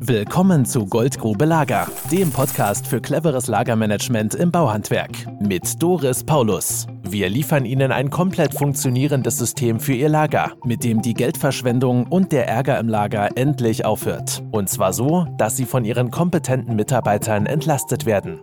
Willkommen 0.00 0.64
zu 0.64 0.86
Goldgrube 0.86 1.44
Lager, 1.44 1.88
dem 2.12 2.30
Podcast 2.30 2.86
für 2.86 3.00
cleveres 3.00 3.48
Lagermanagement 3.48 4.36
im 4.36 4.52
Bauhandwerk 4.52 5.10
mit 5.40 5.82
Doris 5.82 6.22
Paulus. 6.22 6.86
Wir 7.02 7.28
liefern 7.28 7.64
Ihnen 7.64 7.90
ein 7.90 8.08
komplett 8.08 8.54
funktionierendes 8.54 9.38
System 9.38 9.80
für 9.80 9.94
Ihr 9.94 10.08
Lager, 10.08 10.52
mit 10.64 10.84
dem 10.84 11.02
die 11.02 11.14
Geldverschwendung 11.14 12.06
und 12.06 12.30
der 12.30 12.46
Ärger 12.46 12.78
im 12.78 12.88
Lager 12.88 13.30
endlich 13.36 13.84
aufhört. 13.84 14.44
Und 14.52 14.68
zwar 14.68 14.92
so, 14.92 15.26
dass 15.36 15.56
Sie 15.56 15.64
von 15.64 15.84
Ihren 15.84 16.12
kompetenten 16.12 16.76
Mitarbeitern 16.76 17.46
entlastet 17.46 18.06
werden. 18.06 18.40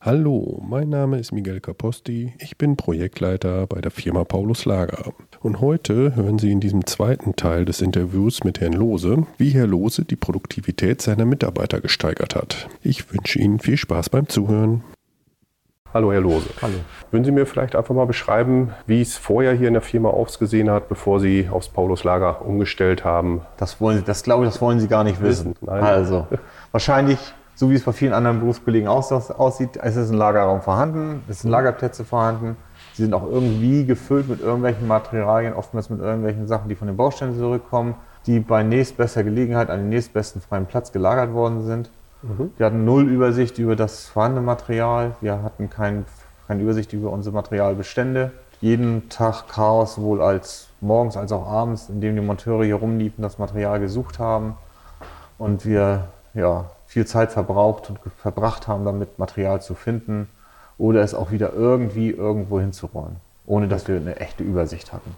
Hallo, 0.00 0.60
mein 0.62 0.90
Name 0.90 1.18
ist 1.18 1.32
Miguel 1.32 1.60
Caposti. 1.60 2.34
Ich 2.38 2.58
bin 2.58 2.76
Projektleiter 2.76 3.66
bei 3.66 3.80
der 3.80 3.90
Firma 3.90 4.24
Paulus 4.24 4.64
Lager. 4.64 5.14
Und 5.44 5.60
heute 5.60 6.16
hören 6.16 6.38
Sie 6.38 6.50
in 6.50 6.60
diesem 6.60 6.86
zweiten 6.86 7.36
Teil 7.36 7.66
des 7.66 7.82
Interviews 7.82 8.44
mit 8.44 8.62
Herrn 8.62 8.72
Lose, 8.72 9.26
wie 9.36 9.50
Herr 9.50 9.66
Lose 9.66 10.02
die 10.02 10.16
Produktivität 10.16 11.02
seiner 11.02 11.26
Mitarbeiter 11.26 11.82
gesteigert 11.82 12.34
hat. 12.34 12.66
Ich 12.80 13.12
wünsche 13.12 13.38
Ihnen 13.40 13.58
viel 13.58 13.76
Spaß 13.76 14.08
beim 14.08 14.26
Zuhören. 14.26 14.82
Hallo, 15.92 16.12
Herr 16.12 16.22
Lose. 16.22 16.46
Hallo. 16.62 16.76
Würden 17.10 17.24
Sie 17.24 17.30
mir 17.30 17.44
vielleicht 17.44 17.76
einfach 17.76 17.94
mal 17.94 18.06
beschreiben, 18.06 18.72
wie 18.86 19.02
es 19.02 19.18
vorher 19.18 19.52
hier 19.52 19.68
in 19.68 19.74
der 19.74 19.82
Firma 19.82 20.08
ausgesehen 20.08 20.70
hat, 20.70 20.88
bevor 20.88 21.20
Sie 21.20 21.46
aufs 21.50 21.68
Paulus 21.68 22.04
Lager 22.04 22.40
umgestellt 22.40 23.04
haben? 23.04 23.42
Das 23.58 23.82
wollen 23.82 23.98
Sie, 23.98 24.04
das 24.04 24.22
glaube 24.22 24.46
ich, 24.46 24.50
das 24.50 24.62
wollen 24.62 24.80
Sie 24.80 24.88
gar 24.88 25.04
nicht 25.04 25.20
wissen. 25.20 25.56
Nein. 25.60 25.84
Also, 25.84 26.26
wahrscheinlich 26.72 27.18
so 27.54 27.70
wie 27.70 27.74
es 27.74 27.84
bei 27.84 27.92
vielen 27.92 28.12
anderen 28.12 28.40
Berufskollegen 28.40 28.88
aussieht, 28.88 29.76
es 29.76 29.96
ist 29.96 30.10
ein 30.10 30.16
Lagerraum 30.16 30.60
vorhanden, 30.60 31.22
es 31.28 31.40
sind 31.40 31.50
Lagerplätze 31.50 32.04
vorhanden. 32.04 32.56
Sie 32.94 33.02
sind 33.02 33.12
auch 33.12 33.26
irgendwie 33.26 33.84
gefüllt 33.84 34.28
mit 34.28 34.40
irgendwelchen 34.40 34.86
Materialien, 34.86 35.54
oftmals 35.54 35.90
mit 35.90 36.00
irgendwelchen 36.00 36.46
Sachen, 36.46 36.68
die 36.68 36.76
von 36.76 36.86
den 36.86 36.96
Baustellen 36.96 37.36
zurückkommen, 37.36 37.96
die 38.26 38.38
bei 38.38 38.62
nächstbester 38.62 39.24
Gelegenheit 39.24 39.68
an 39.68 39.80
den 39.80 39.88
nächstbesten 39.88 40.40
freien 40.40 40.66
Platz 40.66 40.92
gelagert 40.92 41.32
worden 41.32 41.64
sind. 41.66 41.90
Mhm. 42.22 42.52
Wir 42.56 42.66
hatten 42.66 42.84
null 42.84 43.08
Übersicht 43.08 43.58
über 43.58 43.74
das 43.74 44.06
vorhandene 44.06 44.46
Material. 44.46 45.16
Wir 45.20 45.42
hatten 45.42 45.68
kein, 45.70 46.04
keine 46.46 46.62
Übersicht 46.62 46.92
über 46.92 47.10
unsere 47.10 47.34
Materialbestände. 47.34 48.30
Jeden 48.60 49.08
Tag 49.08 49.48
Chaos, 49.48 49.96
sowohl 49.96 50.22
als 50.22 50.68
morgens 50.80 51.16
als 51.16 51.32
auch 51.32 51.48
abends, 51.48 51.88
indem 51.88 52.14
die 52.14 52.22
Monteure 52.22 52.64
hier 52.64 52.76
rumliefen, 52.76 53.22
das 53.22 53.38
Material 53.38 53.80
gesucht 53.80 54.20
haben. 54.20 54.54
Und 55.36 55.66
wir 55.66 56.04
ja, 56.32 56.70
viel 56.86 57.06
Zeit 57.06 57.32
verbraucht 57.32 57.90
und 57.90 57.98
verbracht 58.18 58.68
haben, 58.68 58.84
damit 58.84 59.18
Material 59.18 59.60
zu 59.60 59.74
finden 59.74 60.28
oder 60.78 61.02
es 61.02 61.14
auch 61.14 61.30
wieder 61.30 61.52
irgendwie 61.52 62.10
irgendwo 62.10 62.60
hinzuräumen, 62.60 63.16
ohne 63.46 63.68
dass 63.68 63.88
wir 63.88 63.96
eine 63.96 64.16
echte 64.16 64.42
Übersicht 64.42 64.92
hatten. 64.92 65.14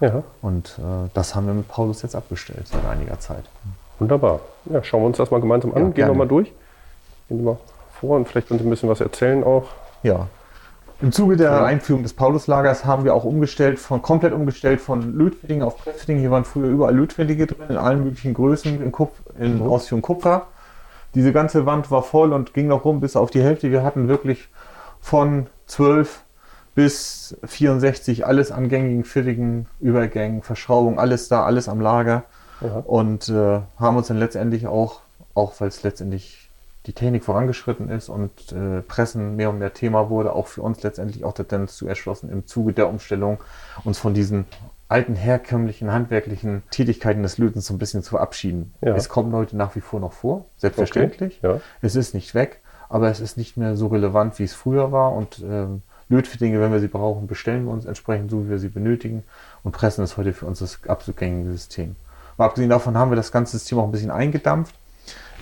Ja. 0.00 0.22
Und 0.42 0.78
äh, 0.78 1.08
das 1.14 1.34
haben 1.34 1.46
wir 1.46 1.54
mit 1.54 1.68
Paulus 1.68 2.02
jetzt 2.02 2.16
abgestellt 2.16 2.66
seit 2.66 2.84
einiger 2.84 3.18
Zeit. 3.20 3.44
Wunderbar. 3.98 4.40
Ja, 4.66 4.82
schauen 4.82 5.02
wir 5.02 5.06
uns 5.06 5.18
das 5.18 5.30
mal 5.30 5.40
gemeinsam 5.40 5.72
an. 5.74 5.82
Ja, 5.82 5.90
Gehen 5.90 6.08
wir 6.08 6.14
mal 6.14 6.28
durch. 6.28 6.52
Gehen 7.28 7.38
Sie 7.38 7.44
mal 7.44 7.58
vor 8.00 8.16
und 8.16 8.28
vielleicht 8.28 8.48
können 8.48 8.60
Sie 8.60 8.66
ein 8.66 8.70
bisschen 8.70 8.88
was 8.88 9.00
erzählen 9.00 9.44
auch. 9.44 9.64
Ja. 10.02 10.28
Im 11.00 11.12
Zuge 11.12 11.36
der 11.36 11.50
ja. 11.50 11.64
Einführung 11.64 12.02
des 12.02 12.12
Pauluslagers 12.14 12.84
haben 12.84 13.04
wir 13.04 13.14
auch 13.14 13.24
umgestellt, 13.24 13.78
von, 13.78 14.00
komplett 14.00 14.32
umgestellt 14.32 14.80
von 14.80 15.16
Lötfitting 15.16 15.62
auf 15.62 15.78
Pressfitting. 15.78 16.18
Hier 16.18 16.30
waren 16.30 16.44
früher 16.44 16.68
überall 16.68 16.94
Lötfittinge 16.94 17.46
drin, 17.46 17.66
in 17.68 17.76
allen 17.76 18.04
möglichen 18.04 18.34
Größen, 18.34 18.82
in, 18.82 18.92
Kupf, 18.92 19.12
in 19.38 19.58
mhm. 19.58 19.68
Ausführung 19.68 20.02
Kupfer. 20.02 20.46
Diese 21.14 21.32
ganze 21.32 21.66
Wand 21.66 21.90
war 21.90 22.02
voll 22.02 22.32
und 22.32 22.54
ging 22.54 22.68
noch 22.68 22.84
rum 22.84 23.00
bis 23.00 23.16
auf 23.16 23.30
die 23.30 23.42
Hälfte. 23.42 23.70
Wir 23.70 23.82
hatten 23.82 24.08
wirklich 24.08 24.48
von 25.04 25.48
12 25.66 26.24
bis 26.74 27.36
64 27.44 28.24
alles 28.24 28.50
an 28.50 28.70
gängigen, 28.70 29.04
fittigen 29.04 29.66
Übergängen, 29.78 30.40
Verschraubungen, 30.40 30.98
alles 30.98 31.28
da, 31.28 31.44
alles 31.44 31.68
am 31.68 31.78
Lager. 31.78 32.24
Ja. 32.62 32.78
Und 32.78 33.28
äh, 33.28 33.60
haben 33.78 33.98
uns 33.98 34.08
dann 34.08 34.16
letztendlich 34.16 34.66
auch, 34.66 35.02
auch 35.34 35.60
weil 35.60 35.68
es 35.68 35.82
letztendlich 35.82 36.48
die 36.86 36.94
Technik 36.94 37.22
vorangeschritten 37.22 37.90
ist 37.90 38.08
und 38.08 38.52
äh, 38.52 38.80
Pressen 38.80 39.36
mehr 39.36 39.50
und 39.50 39.58
mehr 39.58 39.74
Thema 39.74 40.08
wurde, 40.08 40.32
auch 40.32 40.46
für 40.46 40.62
uns 40.62 40.82
letztendlich 40.82 41.22
auch 41.22 41.34
der 41.34 41.46
Tendenz 41.46 41.76
zu 41.76 41.86
erschlossen, 41.86 42.30
im 42.30 42.46
Zuge 42.46 42.72
der 42.72 42.88
Umstellung 42.88 43.38
uns 43.84 43.98
von 43.98 44.14
diesen 44.14 44.46
alten 44.88 45.16
herkömmlichen 45.16 45.92
handwerklichen 45.92 46.62
Tätigkeiten 46.70 47.22
des 47.22 47.36
Lötens 47.36 47.66
so 47.66 47.74
ein 47.74 47.78
bisschen 47.78 48.02
zu 48.02 48.10
verabschieden. 48.10 48.72
Ja. 48.80 48.96
Es 48.96 49.10
kommt 49.10 49.34
heute 49.34 49.54
nach 49.54 49.76
wie 49.76 49.80
vor 49.80 50.00
noch 50.00 50.14
vor, 50.14 50.46
selbstverständlich. 50.56 51.40
Okay. 51.42 51.56
Ja. 51.56 51.60
Es 51.82 51.94
ist 51.94 52.14
nicht 52.14 52.34
weg, 52.34 52.62
aber 52.94 53.10
es 53.10 53.18
ist 53.18 53.36
nicht 53.36 53.56
mehr 53.56 53.74
so 53.74 53.88
relevant, 53.88 54.38
wie 54.38 54.44
es 54.44 54.54
früher 54.54 54.92
war. 54.92 55.14
Und 55.14 55.40
ähm, 55.40 55.82
Lötfittinge, 56.08 56.60
wenn 56.60 56.70
wir 56.70 56.78
sie 56.78 56.86
brauchen, 56.86 57.26
bestellen 57.26 57.64
wir 57.64 57.72
uns 57.72 57.86
entsprechend 57.86 58.30
so, 58.30 58.44
wie 58.44 58.50
wir 58.50 58.60
sie 58.60 58.68
benötigen. 58.68 59.24
Und 59.64 59.72
Pressen 59.72 60.04
ist 60.04 60.16
heute 60.16 60.32
für 60.32 60.46
uns 60.46 60.60
das 60.60 60.78
absolut 60.86 61.18
gängige 61.18 61.50
System. 61.50 61.96
Aber 62.36 62.44
abgesehen 62.44 62.70
davon 62.70 62.96
haben 62.96 63.10
wir 63.10 63.16
das 63.16 63.32
ganze 63.32 63.58
System 63.58 63.80
auch 63.80 63.86
ein 63.86 63.90
bisschen 63.90 64.12
eingedampft. 64.12 64.76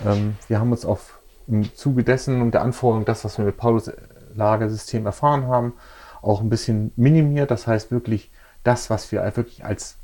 Ähm, 0.03 0.35
wir 0.47 0.59
haben 0.59 0.71
uns 0.71 0.83
auf 0.83 1.19
im 1.47 1.75
Zuge 1.75 2.03
dessen 2.03 2.41
und 2.41 2.55
der 2.55 2.63
Anforderung, 2.63 3.05
das, 3.05 3.23
was 3.23 3.37
wir 3.37 3.45
mit 3.45 3.57
Paulus 3.57 3.91
Lagersystem 4.33 5.05
erfahren 5.05 5.45
haben, 5.45 5.73
auch 6.23 6.41
ein 6.41 6.49
bisschen 6.49 6.91
minimiert. 6.95 7.51
Das 7.51 7.67
heißt 7.67 7.91
wirklich 7.91 8.31
das, 8.63 8.89
was 8.89 9.11
wir 9.11 9.21
wirklich 9.37 9.63
als, 9.63 9.97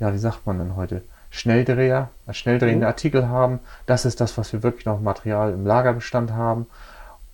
ja, 0.00 0.10
wie 0.14 0.18
sagt 0.18 0.46
man 0.46 0.58
denn 0.58 0.74
heute, 0.74 1.02
Schnelldreher, 1.28 2.08
als 2.26 2.38
schnelldrehende 2.38 2.86
mhm. 2.86 2.90
Artikel 2.92 3.28
haben. 3.28 3.60
Das 3.84 4.06
ist 4.06 4.22
das, 4.22 4.38
was 4.38 4.54
wir 4.54 4.62
wirklich 4.62 4.86
noch 4.86 5.02
Material 5.02 5.52
im 5.52 5.66
Lagerbestand 5.66 6.32
haben 6.32 6.66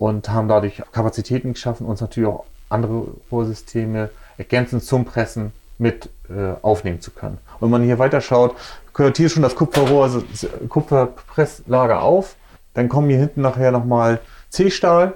und 0.01 0.31
haben 0.31 0.49
dadurch 0.49 0.83
Kapazitäten 0.93 1.53
geschaffen, 1.53 1.87
uns 1.87 2.01
natürlich 2.01 2.29
auch 2.31 2.45
andere 2.71 3.09
Rohrsysteme 3.31 4.09
ergänzend 4.39 4.83
zum 4.83 5.05
Pressen 5.05 5.53
mit 5.77 6.09
äh, 6.31 6.55
aufnehmen 6.63 7.03
zu 7.03 7.11
können. 7.11 7.37
Und 7.55 7.67
wenn 7.67 7.71
man 7.71 7.83
hier 7.83 7.99
weiter 7.99 8.23
schaut, 8.23 8.57
gehört 8.95 9.19
hier 9.19 9.29
schon 9.29 9.43
das 9.43 9.55
Kupferrohr, 9.55 10.05
also 10.05 10.23
Kupferpresslager 10.71 12.01
auf. 12.01 12.37
Dann 12.73 12.89
kommen 12.89 13.11
hier 13.11 13.19
hinten 13.19 13.43
nachher 13.43 13.73
nochmal 13.73 14.21
C-Stahl. 14.49 15.15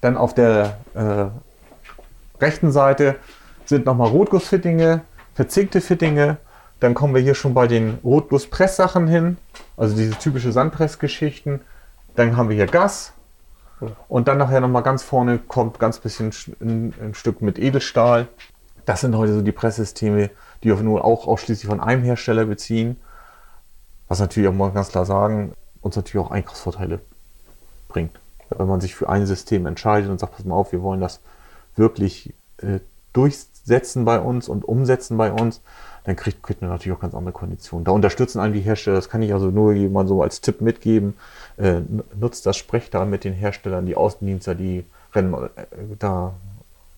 Dann 0.00 0.16
auf 0.16 0.32
der 0.32 0.78
äh, 0.94 1.26
rechten 2.40 2.70
Seite 2.70 3.16
sind 3.64 3.84
nochmal 3.84 4.10
Rotgussfittinge, 4.10 5.00
verzinkte 5.34 5.80
Fittinge. 5.80 6.36
Dann 6.78 6.94
kommen 6.94 7.16
wir 7.16 7.22
hier 7.22 7.34
schon 7.34 7.52
bei 7.52 7.66
den 7.66 7.98
Rotgusspresssachen 8.04 9.08
hin, 9.08 9.38
also 9.76 9.96
diese 9.96 10.16
typische 10.16 10.52
Sandpressgeschichten. 10.52 11.62
Dann 12.14 12.36
haben 12.36 12.48
wir 12.48 12.54
hier 12.54 12.66
Gas. 12.66 13.12
Und 14.08 14.28
dann 14.28 14.38
nachher 14.38 14.60
nochmal 14.60 14.82
ganz 14.82 15.02
vorne 15.02 15.38
kommt 15.38 15.78
ganz 15.78 15.98
bisschen 15.98 16.32
ein, 16.60 16.94
ein, 17.00 17.14
Stück 17.14 17.42
mit 17.42 17.58
Edelstahl. 17.58 18.28
Das 18.84 19.02
sind 19.02 19.16
heute 19.16 19.34
so 19.34 19.42
die 19.42 19.52
Presssysteme, 19.52 20.30
die 20.62 20.68
wir 20.68 20.76
nur 20.76 21.04
auch 21.04 21.26
ausschließlich 21.26 21.68
von 21.68 21.80
einem 21.80 22.02
Hersteller 22.02 22.46
beziehen. 22.46 22.96
Was 24.08 24.20
natürlich 24.20 24.48
auch 24.48 24.54
mal 24.54 24.70
ganz 24.70 24.88
klar 24.88 25.04
sagen, 25.04 25.52
uns 25.82 25.96
natürlich 25.96 26.24
auch 26.24 26.30
Einkaufsvorteile 26.30 27.00
bringt. 27.88 28.18
Wenn 28.50 28.68
man 28.68 28.80
sich 28.80 28.94
für 28.94 29.08
ein 29.08 29.26
System 29.26 29.66
entscheidet 29.66 30.10
und 30.10 30.20
sagt, 30.20 30.36
pass 30.36 30.44
mal 30.44 30.54
auf, 30.54 30.72
wir 30.72 30.82
wollen 30.82 31.00
das 31.00 31.20
wirklich 31.74 32.32
äh, 32.58 32.80
durchsetzen 33.12 33.56
setzen 33.66 34.04
bei 34.04 34.20
uns 34.20 34.48
und 34.48 34.64
umsetzen 34.64 35.16
bei 35.16 35.32
uns, 35.32 35.60
dann 36.06 36.14
kriegt, 36.16 36.42
kriegt 36.42 36.62
man 36.62 36.70
natürlich 36.70 36.96
auch 36.96 37.00
ganz 37.02 37.14
andere 37.14 37.32
Konditionen. 37.32 37.84
Da 37.84 37.90
unterstützen 37.90 38.38
einen 38.40 38.54
die 38.54 38.60
Hersteller, 38.60 38.96
das 38.96 39.08
kann 39.08 39.22
ich 39.22 39.32
also 39.32 39.50
nur 39.50 39.72
jemand 39.72 40.08
so 40.08 40.22
als 40.22 40.40
Tipp 40.40 40.60
mitgeben. 40.60 41.14
Äh, 41.56 41.80
nutzt 42.18 42.46
das, 42.46 42.56
sprecht 42.56 42.94
da 42.94 43.04
mit 43.04 43.24
den 43.24 43.32
Herstellern, 43.32 43.86
die 43.86 43.96
Außendienste, 43.96 44.54
die 44.54 44.84
rennen 45.12 45.34
äh, 45.34 45.64
da 45.98 46.34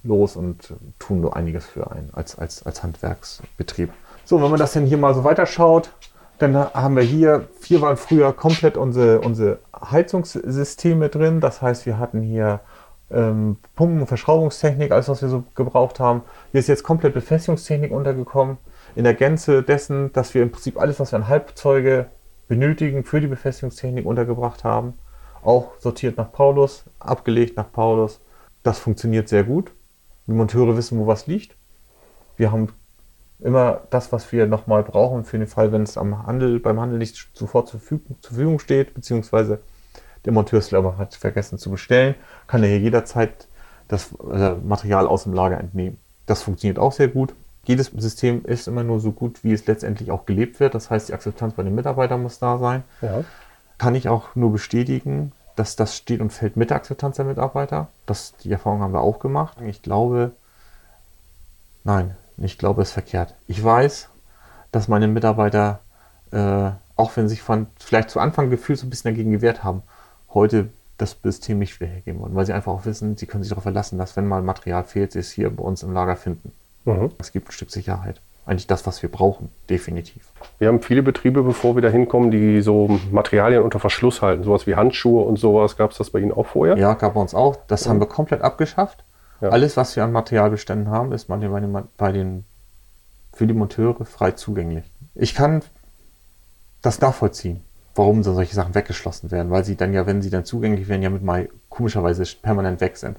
los 0.04 0.36
und 0.36 0.74
tun 0.98 1.22
so 1.22 1.30
einiges 1.30 1.66
für 1.66 1.90
einen 1.90 2.10
als, 2.12 2.38
als, 2.38 2.64
als 2.64 2.82
Handwerksbetrieb. 2.82 3.90
So, 4.26 4.42
wenn 4.42 4.50
man 4.50 4.60
das 4.60 4.72
denn 4.72 4.84
hier 4.84 4.98
mal 4.98 5.14
so 5.14 5.24
weiterschaut, 5.24 5.90
dann 6.38 6.54
haben 6.54 6.94
wir 6.94 7.02
hier, 7.02 7.48
hier 7.64 7.80
waren 7.80 7.96
früher 7.96 8.32
komplett 8.32 8.76
unsere, 8.76 9.22
unsere 9.22 9.58
Heizungssysteme 9.74 11.08
drin. 11.08 11.40
Das 11.40 11.62
heißt, 11.62 11.86
wir 11.86 11.98
hatten 11.98 12.20
hier 12.20 12.60
ähm, 13.10 13.56
Pumpen- 13.74 14.06
Verschraubungstechnik, 14.06 14.92
alles 14.92 15.08
was 15.08 15.22
wir 15.22 15.30
so 15.30 15.44
gebraucht 15.54 15.98
haben. 15.98 16.22
Hier 16.52 16.60
ist 16.60 16.68
jetzt 16.68 16.84
komplett 16.84 17.14
Befestigungstechnik 17.14 17.90
untergekommen. 17.90 18.58
In 18.98 19.04
der 19.04 19.14
Gänze 19.14 19.62
dessen, 19.62 20.12
dass 20.12 20.34
wir 20.34 20.42
im 20.42 20.50
Prinzip 20.50 20.76
alles, 20.76 20.98
was 20.98 21.12
wir 21.12 21.20
an 21.20 21.28
Halbzeuge 21.28 22.06
benötigen, 22.48 23.04
für 23.04 23.20
die 23.20 23.28
Befestigungstechnik 23.28 24.04
untergebracht 24.04 24.64
haben. 24.64 24.94
Auch 25.40 25.78
sortiert 25.78 26.16
nach 26.16 26.32
Paulus, 26.32 26.82
abgelegt 26.98 27.56
nach 27.56 27.70
Paulus. 27.70 28.20
Das 28.64 28.80
funktioniert 28.80 29.28
sehr 29.28 29.44
gut. 29.44 29.70
Die 30.26 30.32
Monteure 30.32 30.76
wissen, 30.76 30.98
wo 30.98 31.06
was 31.06 31.28
liegt. 31.28 31.54
Wir 32.36 32.50
haben 32.50 32.72
immer 33.38 33.82
das, 33.90 34.10
was 34.10 34.32
wir 34.32 34.48
nochmal 34.48 34.82
brauchen 34.82 35.24
für 35.24 35.38
den 35.38 35.46
Fall, 35.46 35.70
wenn 35.70 35.84
es 35.84 35.96
am 35.96 36.26
Handel, 36.26 36.58
beim 36.58 36.80
Handel 36.80 36.98
nicht 36.98 37.28
sofort 37.34 37.68
zur 37.68 37.78
Verfügung 37.78 38.58
steht, 38.58 38.94
beziehungsweise 38.94 39.60
der 40.24 40.32
Monteursleber 40.32 40.98
hat 40.98 41.14
vergessen 41.14 41.56
zu 41.56 41.70
bestellen, 41.70 42.16
kann 42.48 42.64
er 42.64 42.70
hier 42.70 42.80
jederzeit 42.80 43.46
das 43.86 44.10
äh, 44.28 44.54
Material 44.54 45.06
aus 45.06 45.22
dem 45.22 45.34
Lager 45.34 45.60
entnehmen. 45.60 45.98
Das 46.26 46.42
funktioniert 46.42 46.80
auch 46.80 46.90
sehr 46.90 47.06
gut. 47.06 47.36
Jedes 47.68 47.86
System 47.86 48.44
ist 48.44 48.66
immer 48.66 48.82
nur 48.82 48.98
so 48.98 49.12
gut, 49.12 49.44
wie 49.44 49.52
es 49.52 49.66
letztendlich 49.66 50.10
auch 50.10 50.26
gelebt 50.26 50.58
wird. 50.58 50.74
Das 50.74 50.90
heißt, 50.90 51.08
die 51.08 51.14
Akzeptanz 51.14 51.54
bei 51.54 51.62
den 51.62 51.74
Mitarbeitern 51.74 52.22
muss 52.22 52.38
da 52.38 52.58
sein. 52.58 52.82
Ja. 53.02 53.24
Kann 53.78 53.94
ich 53.94 54.08
auch 54.08 54.34
nur 54.34 54.50
bestätigen, 54.50 55.32
dass 55.54 55.76
das 55.76 55.96
steht 55.96 56.20
und 56.20 56.32
fällt 56.32 56.56
mit 56.56 56.70
der 56.70 56.78
Akzeptanz 56.78 57.16
der 57.16 57.26
Mitarbeiter. 57.26 57.88
Das, 58.06 58.34
die 58.38 58.50
Erfahrung 58.50 58.80
haben 58.80 58.92
wir 58.92 59.02
auch 59.02 59.18
gemacht. 59.20 59.58
Ich 59.64 59.82
glaube, 59.82 60.32
nein, 61.84 62.16
ich 62.38 62.58
glaube, 62.58 62.82
es 62.82 62.88
ist 62.88 62.94
verkehrt. 62.94 63.34
Ich 63.46 63.62
weiß, 63.62 64.08
dass 64.72 64.88
meine 64.88 65.06
Mitarbeiter 65.06 65.80
äh, 66.32 66.70
auch 66.98 67.16
wenn 67.16 67.28
sich 67.28 67.40
von 67.40 67.68
vielleicht 67.78 68.10
zu 68.10 68.20
Anfang 68.20 68.50
gefühlt 68.50 68.78
so 68.78 68.86
ein 68.86 68.90
bisschen 68.90 69.12
dagegen 69.12 69.30
gewehrt 69.30 69.62
haben, 69.62 69.82
heute 70.34 70.68
das 70.98 71.16
System 71.22 71.60
nicht 71.60 71.80
wieder 71.80 71.90
hergeben 71.90 72.20
wollen, 72.20 72.34
weil 72.34 72.44
sie 72.44 72.52
einfach 72.52 72.72
auch 72.72 72.84
wissen, 72.84 73.16
sie 73.16 73.26
können 73.26 73.44
sich 73.44 73.50
darauf 73.50 73.62
verlassen, 73.62 73.98
dass 73.98 74.16
wenn 74.16 74.26
mal 74.26 74.42
Material 74.42 74.82
fehlt, 74.82 75.12
sie 75.12 75.20
es 75.20 75.30
hier 75.30 75.48
bei 75.48 75.62
uns 75.62 75.84
im 75.84 75.92
Lager 75.92 76.16
finden. 76.16 76.52
Mhm. 76.84 77.12
Es 77.18 77.32
gibt 77.32 77.48
ein 77.48 77.52
Stück 77.52 77.70
Sicherheit. 77.70 78.20
Eigentlich 78.46 78.66
das, 78.66 78.86
was 78.86 79.02
wir 79.02 79.10
brauchen, 79.10 79.50
definitiv. 79.68 80.32
Wir 80.58 80.68
haben 80.68 80.80
viele 80.80 81.02
Betriebe, 81.02 81.42
bevor 81.42 81.74
wir 81.74 81.82
da 81.82 81.90
hinkommen, 81.90 82.30
die 82.30 82.62
so 82.62 82.98
Materialien 83.10 83.62
unter 83.62 83.78
Verschluss 83.78 84.22
halten. 84.22 84.42
Sowas 84.42 84.66
wie 84.66 84.74
Handschuhe 84.74 85.22
und 85.22 85.38
sowas. 85.38 85.76
Gab 85.76 85.90
es 85.90 85.98
das 85.98 86.10
bei 86.10 86.20
Ihnen 86.20 86.32
auch 86.32 86.46
vorher? 86.46 86.78
Ja, 86.78 86.94
gab 86.94 87.12
bei 87.14 87.20
uns 87.20 87.34
auch. 87.34 87.56
Das 87.66 87.84
mhm. 87.84 87.90
haben 87.90 88.00
wir 88.00 88.06
komplett 88.06 88.40
abgeschafft. 88.40 89.04
Ja. 89.40 89.50
Alles, 89.50 89.76
was 89.76 89.94
wir 89.96 90.04
an 90.04 90.12
Materialbeständen 90.12 90.90
haben, 90.90 91.12
ist 91.12 91.26
bei 91.26 91.36
den, 91.36 91.82
bei 91.96 92.12
den, 92.12 92.44
für 93.34 93.46
die 93.46 93.52
Monteure 93.52 94.04
frei 94.04 94.32
zugänglich. 94.32 94.84
Ich 95.14 95.34
kann 95.34 95.62
das 96.82 97.00
nachvollziehen, 97.00 97.62
warum 97.94 98.22
so 98.22 98.32
solche 98.34 98.54
Sachen 98.54 98.74
weggeschlossen 98.74 99.30
werden, 99.30 99.50
weil 99.50 99.64
sie 99.64 99.76
dann 99.76 99.92
ja, 99.92 100.06
wenn 100.06 100.22
sie 100.22 100.30
dann 100.30 100.44
zugänglich 100.44 100.88
werden, 100.88 101.02
ja 101.02 101.10
mit 101.10 101.22
mal 101.22 101.48
komischerweise 101.68 102.24
permanent 102.40 102.80
weg 102.80 102.96
sind. 102.96 103.16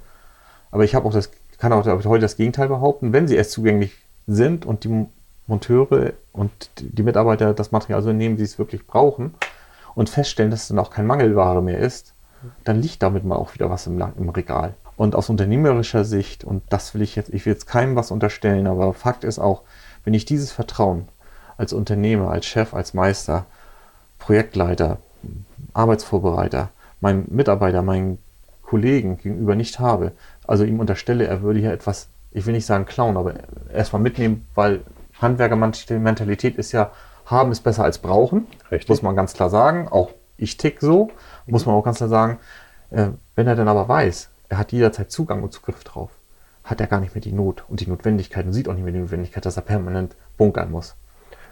Aber 0.71 0.83
ich 0.83 0.95
habe 0.95 1.07
auch 1.07 1.13
das, 1.13 1.29
kann 1.59 1.73
auch 1.73 1.85
heute 1.85 2.21
das 2.21 2.37
Gegenteil 2.37 2.69
behaupten, 2.69 3.13
wenn 3.13 3.27
sie 3.27 3.35
erst 3.35 3.51
zugänglich 3.51 3.93
sind 4.27 4.65
und 4.65 4.83
die 4.83 5.07
Monteure 5.47 6.13
und 6.31 6.51
die 6.79 7.03
Mitarbeiter 7.03 7.53
das 7.53 7.71
Material 7.71 8.01
so 8.01 8.13
nehmen, 8.13 8.37
wie 8.37 8.45
sie 8.45 8.53
es 8.53 8.59
wirklich 8.59 8.87
brauchen 8.87 9.33
und 9.95 10.09
feststellen, 10.09 10.51
dass 10.51 10.63
es 10.63 10.67
dann 10.69 10.79
auch 10.79 10.91
kein 10.91 11.07
Mangelware 11.07 11.61
mehr 11.61 11.79
ist, 11.79 12.13
dann 12.63 12.81
liegt 12.81 13.03
damit 13.03 13.25
mal 13.25 13.35
auch 13.35 13.53
wieder 13.53 13.69
was 13.69 13.87
im, 13.87 14.01
im 14.17 14.29
Regal. 14.29 14.75
Und 14.95 15.15
aus 15.15 15.29
unternehmerischer 15.29 16.05
Sicht, 16.05 16.43
und 16.43 16.63
das 16.69 16.93
will 16.93 17.01
ich 17.01 17.15
jetzt, 17.15 17.33
ich 17.33 17.45
will 17.45 17.53
jetzt 17.53 17.67
keinem 17.67 17.95
was 17.95 18.11
unterstellen, 18.11 18.67
aber 18.67 18.93
Fakt 18.93 19.23
ist 19.23 19.39
auch, 19.39 19.63
wenn 20.03 20.13
ich 20.13 20.25
dieses 20.25 20.51
Vertrauen 20.51 21.07
als 21.57 21.73
Unternehmer, 21.73 22.31
als 22.31 22.45
Chef, 22.45 22.73
als 22.73 22.93
Meister, 22.93 23.45
Projektleiter, 24.17 24.99
Arbeitsvorbereiter, 25.73 26.69
meinem 27.01 27.25
Mitarbeiter, 27.29 27.81
meinen 27.81 28.19
Kollegen 28.69 29.17
gegenüber 29.17 29.55
nicht 29.55 29.79
habe, 29.79 30.11
also 30.45 30.63
ihm 30.63 30.79
unterstelle, 30.79 31.25
er 31.25 31.41
würde 31.41 31.59
hier 31.59 31.73
etwas, 31.73 32.09
ich 32.31 32.45
will 32.45 32.53
nicht 32.53 32.67
sagen 32.67 32.85
klauen, 32.85 33.17
aber 33.17 33.33
erstmal 33.73 34.01
mitnehmen, 34.01 34.47
weil 34.53 34.81
Handwerkermentalität 35.19 36.55
ist 36.57 36.71
ja, 36.71 36.91
haben 37.25 37.51
ist 37.51 37.61
besser 37.61 37.83
als 37.83 37.97
brauchen. 37.97 38.45
Richtig. 38.71 38.89
Muss 38.89 39.01
man 39.01 39.15
ganz 39.15 39.33
klar 39.33 39.49
sagen. 39.49 39.87
Auch 39.87 40.11
ich 40.37 40.57
tick 40.57 40.81
so, 40.81 41.09
muss 41.47 41.65
man 41.65 41.75
auch 41.75 41.83
ganz 41.83 41.97
klar 41.97 42.09
sagen. 42.09 42.39
Äh, 42.91 43.09
wenn 43.35 43.47
er 43.47 43.55
dann 43.55 43.67
aber 43.67 43.87
weiß, 43.87 44.29
er 44.49 44.57
hat 44.59 44.71
jederzeit 44.71 45.11
Zugang 45.11 45.41
und 45.41 45.51
Zugriff 45.51 45.83
drauf. 45.83 46.11
Hat 46.63 46.79
er 46.79 46.87
gar 46.87 46.99
nicht 46.99 47.15
mehr 47.15 47.21
die 47.21 47.31
Not 47.31 47.63
und 47.67 47.79
die 47.79 47.87
Notwendigkeit 47.87 48.45
und 48.45 48.53
sieht 48.53 48.69
auch 48.69 48.73
nicht 48.73 48.83
mehr 48.83 48.93
die 48.93 48.99
Notwendigkeit, 48.99 49.45
dass 49.45 49.57
er 49.57 49.63
permanent 49.63 50.15
bunkern 50.37 50.71
muss. 50.71 50.95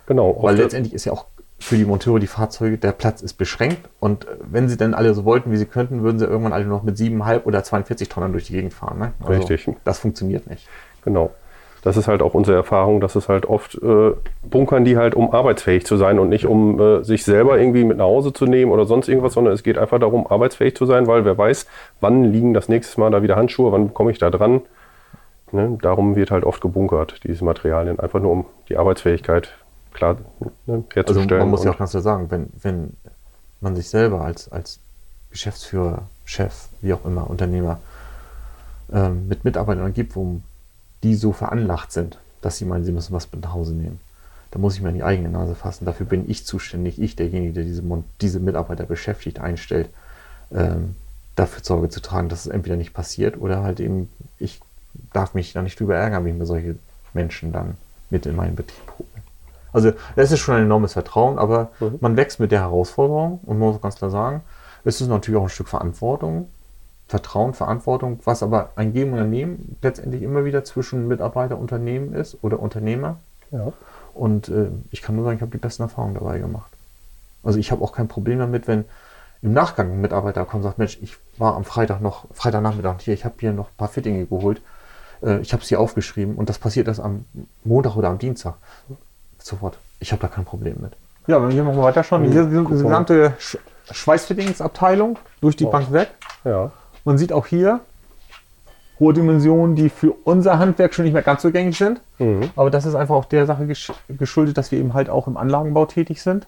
Genau. 0.05 0.37
Weil 0.41 0.57
letztendlich 0.57 0.93
ist 0.93 1.05
ja 1.05 1.13
auch 1.13 1.25
für 1.59 1.75
die 1.75 1.85
Monteure 1.85 2.19
die 2.19 2.27
Fahrzeuge, 2.27 2.77
der 2.77 2.91
Platz 2.91 3.21
ist 3.21 3.33
beschränkt 3.33 3.89
und 3.99 4.25
äh, 4.25 4.37
wenn 4.41 4.69
sie 4.69 4.77
denn 4.77 4.93
alle 4.93 5.13
so 5.13 5.25
wollten, 5.25 5.51
wie 5.51 5.57
sie 5.57 5.65
könnten, 5.65 6.03
würden 6.03 6.19
sie 6.19 6.25
irgendwann 6.25 6.53
alle 6.53 6.65
noch 6.65 6.83
mit 6.83 6.97
7,5 6.97 7.43
oder 7.43 7.63
42 7.63 8.09
Tonnen 8.09 8.31
durch 8.31 8.45
die 8.45 8.53
Gegend 8.53 8.73
fahren. 8.73 8.99
Ne? 8.99 9.13
Also 9.21 9.33
Richtig. 9.33 9.75
Das 9.83 9.99
funktioniert 9.99 10.47
nicht. 10.49 10.67
Genau. 11.03 11.31
Das 11.83 11.95
ist 11.95 12.07
halt 12.07 12.21
auch 12.21 12.33
unsere 12.33 12.57
Erfahrung, 12.57 12.99
dass 12.99 13.15
es 13.15 13.29
halt 13.29 13.45
oft 13.45 13.75
äh, 13.75 14.11
bunkern 14.43 14.83
die 14.83 14.97
halt, 14.97 15.15
um 15.15 15.31
arbeitsfähig 15.31 15.85
zu 15.85 15.95
sein 15.95 16.19
und 16.19 16.29
nicht 16.29 16.45
um 16.45 16.79
äh, 16.79 17.03
sich 17.03 17.23
selber 17.23 17.57
irgendwie 17.59 17.83
mit 17.83 17.97
nach 17.97 18.05
Hause 18.05 18.33
zu 18.33 18.45
nehmen 18.45 18.71
oder 18.71 18.85
sonst 18.85 19.07
irgendwas, 19.07 19.33
sondern 19.33 19.53
es 19.53 19.63
geht 19.63 19.77
einfach 19.77 19.99
darum, 19.99 20.27
arbeitsfähig 20.27 20.75
zu 20.75 20.85
sein, 20.85 21.07
weil 21.07 21.23
wer 21.23 21.37
weiß, 21.37 21.67
wann 22.01 22.25
liegen 22.25 22.53
das 22.53 22.67
nächste 22.67 22.99
Mal 22.99 23.11
da 23.11 23.21
wieder 23.21 23.35
Handschuhe, 23.35 23.71
wann 23.71 23.93
komme 23.93 24.11
ich 24.11 24.17
da 24.17 24.29
dran. 24.29 24.61
Ne? 25.51 25.77
Darum 25.81 26.15
wird 26.15 26.31
halt 26.31 26.43
oft 26.43 26.61
gebunkert, 26.61 27.21
diese 27.23 27.45
Materialien, 27.45 27.99
einfach 27.99 28.19
nur 28.19 28.31
um 28.31 28.45
die 28.69 28.75
Arbeitsfähigkeit 28.75 29.53
klar 29.97 30.17
ne, 30.65 30.83
herzustellen. 30.93 31.29
Also 31.31 31.35
man 31.37 31.49
muss 31.49 31.63
ja 31.63 31.71
auch 31.71 31.77
ganz 31.77 31.91
klar 31.91 32.03
sagen, 32.03 32.31
wenn, 32.31 32.47
wenn 32.61 32.93
man 33.59 33.75
sich 33.75 33.89
selber 33.89 34.21
als, 34.21 34.49
als 34.51 34.79
Geschäftsführer, 35.31 36.03
Chef, 36.25 36.69
wie 36.81 36.93
auch 36.93 37.05
immer, 37.05 37.29
Unternehmer 37.29 37.79
ähm, 38.91 39.27
mit 39.27 39.43
Mitarbeitern 39.43 39.85
umgibt, 39.85 40.15
wo 40.15 40.41
die 41.03 41.15
so 41.15 41.31
veranlagt 41.31 41.91
sind, 41.91 42.17
dass 42.41 42.57
sie 42.57 42.65
meinen, 42.65 42.85
sie 42.85 42.91
müssen 42.91 43.13
was 43.13 43.31
mit 43.31 43.41
nach 43.41 43.53
Hause 43.53 43.73
nehmen. 43.73 43.99
Da 44.51 44.59
muss 44.59 44.75
ich 44.75 44.81
mir 44.81 44.89
an 44.89 44.95
die 44.95 45.03
eigene 45.03 45.29
Nase 45.29 45.55
fassen. 45.55 45.85
Dafür 45.85 46.05
bin 46.05 46.29
ich 46.29 46.45
zuständig, 46.45 47.01
ich 47.01 47.15
derjenige, 47.15 47.53
der 47.53 47.63
diese, 47.63 47.83
diese 48.21 48.39
Mitarbeiter 48.39 48.85
beschäftigt, 48.85 49.39
einstellt, 49.39 49.89
ähm, 50.51 50.95
dafür 51.35 51.63
Sorge 51.63 51.89
zu 51.89 52.01
tragen, 52.01 52.29
dass 52.29 52.45
es 52.45 52.51
entweder 52.51 52.77
nicht 52.77 52.93
passiert 52.93 53.39
oder 53.39 53.63
halt 53.63 53.79
eben, 53.79 54.09
ich 54.39 54.59
darf 55.13 55.33
mich 55.33 55.53
da 55.53 55.61
nicht 55.61 55.79
drüber 55.79 55.95
ärgern, 55.95 56.23
wenn 56.23 56.33
ich 56.33 56.39
mir 56.39 56.45
solche 56.45 56.75
Menschen 57.13 57.51
dann 57.51 57.77
mit 58.09 58.25
in 58.25 58.35
meinen 58.35 58.55
Betrieb. 58.55 58.86
Also 59.73 59.91
das 60.15 60.31
ist 60.31 60.39
schon 60.39 60.55
ein 60.55 60.63
enormes 60.63 60.93
Vertrauen, 60.93 61.37
aber 61.37 61.71
mhm. 61.79 61.97
man 62.01 62.17
wächst 62.17 62.39
mit 62.39 62.51
der 62.51 62.61
Herausforderung 62.61 63.39
und 63.45 63.59
man 63.59 63.69
muss 63.69 63.81
ganz 63.81 63.95
klar 63.95 64.09
sagen, 64.09 64.41
es 64.83 65.01
ist 65.01 65.07
natürlich 65.07 65.39
auch 65.39 65.43
ein 65.43 65.49
Stück 65.49 65.67
Verantwortung, 65.67 66.47
Vertrauen, 67.07 67.53
Verantwortung, 67.53 68.19
was 68.25 68.43
aber 68.43 68.71
ein 68.75 68.93
Geben 68.93 69.13
und 69.13 69.29
Nehmen 69.29 69.77
letztendlich 69.81 70.21
immer 70.21 70.45
wieder 70.45 70.63
zwischen 70.63 71.07
Mitarbeiter, 71.07 71.57
Unternehmen 71.57 72.13
ist 72.13 72.37
oder 72.41 72.59
Unternehmer. 72.59 73.17
Ja. 73.51 73.71
Und 74.13 74.49
äh, 74.49 74.69
ich 74.91 75.01
kann 75.01 75.15
nur 75.15 75.23
sagen, 75.23 75.37
ich 75.37 75.41
habe 75.41 75.51
die 75.51 75.57
besten 75.57 75.83
Erfahrungen 75.83 76.15
dabei 76.15 76.39
gemacht. 76.39 76.71
Also 77.43 77.59
ich 77.59 77.71
habe 77.71 77.83
auch 77.83 77.93
kein 77.93 78.07
Problem 78.07 78.39
damit, 78.39 78.67
wenn 78.67 78.85
im 79.41 79.53
Nachgang 79.53 79.91
ein 79.91 80.01
Mitarbeiter 80.01 80.43
kommt 80.45 80.63
und 80.63 80.69
sagt, 80.69 80.79
Mensch, 80.79 80.97
ich 81.01 81.15
war 81.37 81.55
am 81.55 81.63
Freitag 81.63 82.01
noch, 82.01 82.25
Freitagnachmittag 82.33 82.99
hier, 82.99 83.13
ich 83.13 83.25
habe 83.25 83.35
hier 83.39 83.53
noch 83.53 83.67
ein 83.69 83.77
paar 83.77 83.87
Fittinge 83.87 84.25
geholt, 84.25 84.61
äh, 85.21 85.39
ich 85.39 85.53
habe 85.53 85.63
es 85.63 85.69
hier 85.69 85.79
aufgeschrieben 85.79 86.35
und 86.35 86.49
das 86.49 86.59
passiert 86.59 86.87
erst 86.87 86.99
am 86.99 87.25
Montag 87.63 87.95
oder 87.95 88.09
am 88.09 88.17
Dienstag. 88.17 88.55
Sofort. 89.47 89.77
Ich 89.99 90.11
habe 90.11 90.21
da 90.21 90.27
kein 90.27 90.45
Problem 90.45 90.75
mit. 90.79 90.93
Ja, 91.27 91.41
wenn 91.41 91.55
wir 91.55 91.63
nochmal 91.63 91.85
weiter 91.85 92.03
schauen, 92.03 92.23
hier 92.23 92.41
ist 92.41 92.51
die 92.51 92.63
gesamte 92.65 93.33
Sch 93.39 93.57
Schweißfittingsabteilung 93.89 95.17
durch 95.39 95.55
die 95.55 95.65
oh. 95.65 95.69
Bank 95.69 95.93
weg. 95.93 96.09
Ja. 96.43 96.71
Man 97.05 97.17
sieht 97.17 97.31
auch 97.31 97.45
hier 97.45 97.79
hohe 98.99 99.13
Dimensionen, 99.13 99.75
die 99.75 99.89
für 99.89 100.11
unser 100.23 100.59
Handwerk 100.59 100.93
schon 100.93 101.05
nicht 101.05 101.13
mehr 101.13 101.21
ganz 101.21 101.41
so 101.41 101.51
gängig 101.51 101.77
sind. 101.77 102.01
Mhm. 102.19 102.49
Aber 102.55 102.69
das 102.69 102.85
ist 102.85 102.95
einfach 102.95 103.15
auch 103.15 103.25
der 103.25 103.45
Sache 103.45 103.67
geschuldet, 104.09 104.57
dass 104.57 104.71
wir 104.71 104.79
eben 104.79 104.93
halt 104.93 105.09
auch 105.09 105.27
im 105.27 105.37
Anlagenbau 105.37 105.85
tätig 105.85 106.21
sind. 106.21 106.47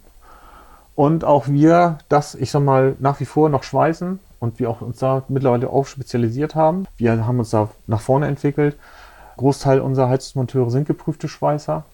Und 0.95 1.23
auch 1.23 1.47
wir 1.47 1.99
das, 2.09 2.35
ich 2.35 2.51
sag 2.51 2.61
mal, 2.63 2.95
nach 2.99 3.19
wie 3.21 3.25
vor 3.25 3.47
noch 3.49 3.63
schweißen 3.63 4.19
und 4.39 4.59
wir 4.59 4.69
auch 4.69 4.81
uns 4.81 4.99
da 4.99 5.23
mittlerweile 5.29 5.69
auch 5.69 5.85
spezialisiert 5.85 6.55
haben. 6.55 6.87
Wir 6.97 7.25
haben 7.25 7.39
uns 7.39 7.51
da 7.51 7.69
nach 7.87 8.01
vorne 8.01 8.27
entwickelt. 8.27 8.75
Großteil 9.37 9.79
unserer 9.79 10.09
Heizungsmonteure 10.09 10.71
sind 10.71 10.87
geprüfte 10.87 11.29
Schweißer, 11.29 11.85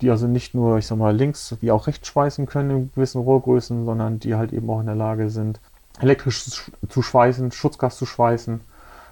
die 0.00 0.10
also 0.10 0.26
nicht 0.26 0.54
nur, 0.54 0.78
ich 0.78 0.86
sag 0.86 0.98
mal, 0.98 1.14
links 1.14 1.56
wie 1.60 1.70
auch 1.70 1.86
rechts 1.86 2.08
schweißen 2.08 2.46
können 2.46 2.70
in 2.70 2.92
gewissen 2.94 3.20
Rohrgrößen, 3.20 3.84
sondern 3.84 4.18
die 4.18 4.34
halt 4.34 4.52
eben 4.52 4.68
auch 4.70 4.80
in 4.80 4.86
der 4.86 4.94
Lage 4.94 5.30
sind, 5.30 5.60
elektrisch 6.00 6.44
zu 6.88 7.02
schweißen, 7.02 7.52
Schutzgas 7.52 7.96
zu 7.96 8.06
schweißen. 8.06 8.60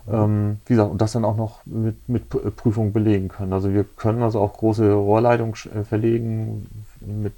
Ähm, 0.06 0.58
wie 0.66 0.74
gesagt, 0.74 0.90
und 0.90 1.00
das 1.00 1.12
dann 1.12 1.24
auch 1.24 1.36
noch 1.36 1.64
mit, 1.64 2.08
mit 2.08 2.28
Prüfung 2.56 2.92
belegen 2.92 3.28
können. 3.28 3.54
Also 3.54 3.72
wir 3.72 3.84
können 3.84 4.22
also 4.22 4.38
auch 4.40 4.52
große 4.52 4.92
Rohrleitungen 4.92 5.54
äh, 5.74 5.82
verlegen 5.84 6.66
mit, 7.00 7.32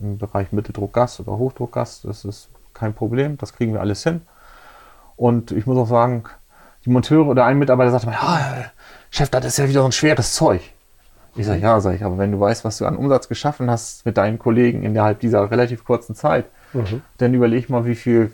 im 0.00 0.18
Bereich 0.18 0.50
Mitteldruckgas 0.50 1.20
oder 1.20 1.38
Hochdruckgas. 1.38 2.02
Das 2.02 2.24
ist 2.24 2.48
kein 2.74 2.92
Problem, 2.92 3.38
das 3.38 3.52
kriegen 3.52 3.72
wir 3.72 3.80
alles 3.80 4.02
hin. 4.02 4.22
Und 5.16 5.52
ich 5.52 5.66
muss 5.66 5.78
auch 5.78 5.88
sagen, 5.88 6.24
die 6.84 6.90
Monteure 6.90 7.28
oder 7.28 7.44
ein 7.44 7.58
Mitarbeiter 7.58 7.92
sagt 7.92 8.06
mal, 8.06 8.12
ja, 8.12 8.64
Chef, 9.10 9.30
das 9.30 9.44
ist 9.44 9.58
ja 9.58 9.68
wieder 9.68 9.80
so 9.80 9.86
ein 9.86 9.92
schweres 9.92 10.34
Zeug. 10.34 10.62
Ich 11.38 11.46
sage, 11.46 11.60
ja, 11.60 11.80
sage 11.80 11.96
ich, 11.96 12.04
aber 12.04 12.18
wenn 12.18 12.32
du 12.32 12.40
weißt, 12.40 12.64
was 12.64 12.78
du 12.78 12.86
an 12.86 12.96
Umsatz 12.96 13.28
geschaffen 13.28 13.70
hast 13.70 14.04
mit 14.04 14.16
deinen 14.16 14.38
Kollegen 14.38 14.82
innerhalb 14.82 15.20
dieser 15.20 15.50
relativ 15.50 15.84
kurzen 15.84 16.14
Zeit, 16.14 16.46
mhm. 16.72 17.02
dann 17.18 17.34
überleg 17.34 17.70
mal, 17.70 17.86
wie 17.86 17.94
viel 17.94 18.32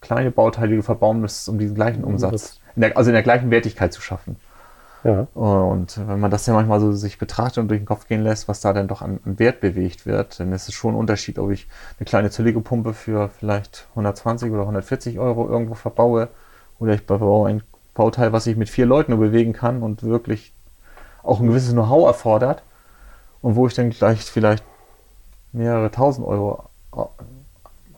kleine 0.00 0.30
Bauteile, 0.30 0.76
du 0.76 0.82
verbauen 0.82 1.20
müsstest, 1.20 1.48
um 1.48 1.58
diesen 1.58 1.74
gleichen 1.74 2.04
Umsatz, 2.04 2.60
in 2.74 2.82
der, 2.82 2.96
also 2.96 3.10
in 3.10 3.14
der 3.14 3.22
gleichen 3.22 3.50
Wertigkeit 3.50 3.92
zu 3.92 4.02
schaffen. 4.02 4.36
Ja. 5.04 5.26
Und 5.34 6.00
wenn 6.06 6.20
man 6.20 6.30
das 6.30 6.46
ja 6.46 6.54
manchmal 6.54 6.80
so 6.80 6.92
sich 6.92 7.18
betrachtet 7.18 7.58
und 7.58 7.68
durch 7.68 7.80
den 7.80 7.86
Kopf 7.86 8.06
gehen 8.06 8.22
lässt, 8.22 8.46
was 8.46 8.60
da 8.60 8.72
denn 8.72 8.86
doch 8.86 9.02
an, 9.02 9.18
an 9.24 9.38
Wert 9.38 9.60
bewegt 9.60 10.06
wird, 10.06 10.38
dann 10.38 10.52
ist 10.52 10.68
es 10.68 10.74
schon 10.74 10.94
ein 10.94 10.98
Unterschied, 10.98 11.38
ob 11.38 11.50
ich 11.50 11.66
eine 11.98 12.04
kleine 12.04 12.30
Zerlegepumpe 12.30 12.92
für 12.94 13.28
vielleicht 13.28 13.88
120 13.90 14.52
oder 14.52 14.62
140 14.62 15.18
Euro 15.18 15.48
irgendwo 15.48 15.74
verbaue 15.74 16.28
oder 16.78 16.94
ich 16.94 17.04
baue 17.04 17.48
ein 17.48 17.62
Bauteil, 17.94 18.32
was 18.32 18.46
ich 18.46 18.56
mit 18.56 18.68
vier 18.68 18.86
Leuten 18.86 19.12
nur 19.12 19.20
bewegen 19.20 19.52
kann 19.52 19.82
und 19.82 20.02
wirklich 20.04 20.52
auch 21.22 21.40
ein 21.40 21.46
gewisses 21.46 21.72
Know-how 21.72 22.06
erfordert 22.06 22.62
und 23.40 23.56
wo 23.56 23.66
ich 23.66 23.74
dann 23.74 23.90
gleich 23.90 24.22
vielleicht 24.22 24.64
mehrere 25.52 25.90
tausend 25.90 26.26
Euro 26.26 26.64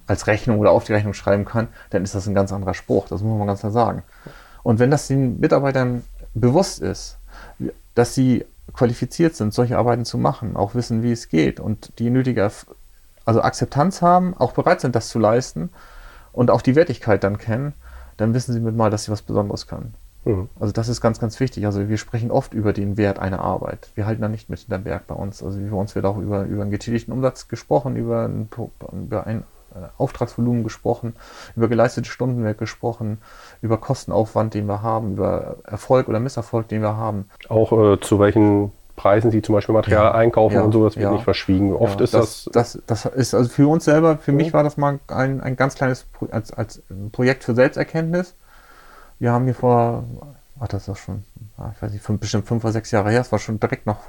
als 0.07 0.27
Rechnung 0.27 0.59
oder 0.59 0.71
auf 0.71 0.85
die 0.85 0.93
Rechnung 0.93 1.15
schreiben 1.15 1.45
kann, 1.45 1.69
dann 1.91 2.03
ist 2.03 2.15
das 2.15 2.27
ein 2.27 2.35
ganz 2.35 2.53
anderer 2.53 2.75
Spruch. 2.75 3.09
Das 3.09 3.23
muss 3.23 3.39
man 3.39 3.47
ganz 3.47 3.61
klar 3.61 3.73
sagen. 3.73 4.03
Und 4.63 4.79
wenn 4.79 4.91
das 4.91 5.09
den 5.09 5.41
Mitarbeitern 5.41 6.05
bewusst 6.35 6.81
ist, 6.81 7.19
dass 7.95 8.15
sie 8.15 8.45
qualifiziert 8.73 9.37
sind, 9.37 9.55
solche 9.55 9.79
Arbeiten 9.79 10.05
zu 10.05 10.19
machen, 10.19 10.57
auch 10.57 10.75
wissen, 10.75 11.03
wie 11.03 11.13
es 11.13 11.29
geht 11.29 11.61
und 11.61 11.99
die 11.99 12.11
nötige 12.11 12.51
also 13.25 13.43
Akzeptanz 13.43 14.03
haben, 14.03 14.35
auch 14.37 14.53
bereit 14.53 14.81
sind, 14.81 14.95
das 14.95 15.09
zu 15.09 15.19
leisten 15.19 15.71
und 16.33 16.51
auch 16.51 16.63
die 16.63 16.75
Wertigkeit 16.75 17.25
dann 17.25 17.39
kennen, 17.39 17.75
dann 18.17 18.35
wissen 18.35 18.53
sie 18.53 18.61
mit 18.61 18.77
mal, 18.77 18.91
dass 18.91 19.05
sie 19.05 19.13
was 19.13 19.23
Besonderes 19.23 19.67
können. 19.67 19.95
Mhm. 20.25 20.49
Also 20.59 20.73
das 20.73 20.89
ist 20.89 21.01
ganz, 21.01 21.21
ganz 21.21 21.39
wichtig. 21.41 21.67
Also 21.67 21.89
wir 21.89 21.99
sprechen 21.99 22.31
oft 22.31 22.55
über 22.55 22.73
den 22.73 22.97
Wert 22.97 23.19
einer 23.19 23.41
Arbeit. 23.41 23.91
Wir 23.95 24.07
halten 24.07 24.23
da 24.23 24.29
nicht 24.29 24.49
mit 24.51 24.61
hinterm 24.61 24.85
Berg 24.85 25.07
bei 25.07 25.15
uns. 25.15 25.43
Also 25.43 25.59
bei 25.59 25.77
uns 25.77 25.95
wird 25.95 26.05
auch 26.07 26.19
über, 26.19 26.45
über 26.45 26.63
einen 26.63 26.71
getätigten 26.71 27.13
Umsatz 27.13 27.49
gesprochen, 27.49 27.97
über 27.97 28.25
ein, 28.25 28.49
über 28.93 29.27
ein 29.27 29.45
äh, 29.75 29.79
Auftragsvolumen 29.99 30.65
gesprochen, 30.65 31.15
über 31.57 31.69
geleistete 31.69 32.09
Stundenwerk 32.09 32.59
gesprochen, 32.59 33.19
über 33.61 33.79
Kostenaufwand, 33.79 34.55
den 34.55 34.67
wir 34.67 34.83
haben, 34.83 35.13
über 35.13 35.57
Erfolg 35.65 36.09
oder 36.09 36.21
Misserfolg, 36.21 36.69
den 36.69 36.83
wir 36.83 36.97
haben. 36.97 37.29
Auch 37.49 37.73
äh, 37.73 38.01
zu 38.01 38.19
welchen 38.19 38.73
Preisen 38.97 39.33
Sie 39.33 39.43
zum 39.43 39.57
Beispiel 39.57 39.73
Material 39.73 40.05
ja, 40.05 40.13
einkaufen 40.13 40.55
ja, 40.55 40.63
und 40.63 40.71
so, 40.71 40.85
das 40.85 40.95
wird 40.95 41.07
ja. 41.07 41.11
nicht 41.11 41.25
verschwiegen. 41.25 41.75
Oft 41.75 42.01
ist 42.01 42.15
das, 42.15 42.49
das, 42.53 42.81
das. 42.87 43.03
Das 43.03 43.13
ist 43.13 43.35
also 43.35 43.51
für 43.51 43.69
uns 43.69 43.85
selber, 43.85 44.19
für 44.19 44.31
mich 44.31 44.53
war 44.53 44.63
das 44.63 44.77
mal 44.77 45.01
ein, 45.09 45.41
ein 45.41 45.57
ganz 45.57 45.75
kleines 45.75 46.05
Pro 46.05 46.27
als, 46.31 46.53
als 46.53 46.81
Projekt 47.11 47.43
für 47.43 47.57
Selbsterkenntnis. 47.57 48.37
Wir 49.25 49.33
haben 49.33 49.47
hier 49.47 49.55
vor, 49.55 50.05
ach, 50.61 50.69
das 50.69 50.87
ist 50.87 50.99
schon, 50.99 51.25
ah, 51.57 51.71
ich 51.75 51.81
weiß 51.81 51.93
nicht, 51.93 52.05
fünf, 52.05 52.21
bestimmt 52.21 52.47
fünf 52.47 52.63
oder 52.63 52.75
sechs 52.75 52.91
Jahre 52.91 53.11
her, 53.11 53.23
es 53.23 53.33
war 53.33 53.39
schon 53.39 53.59
direkt 53.59 53.87
noch, 53.87 54.01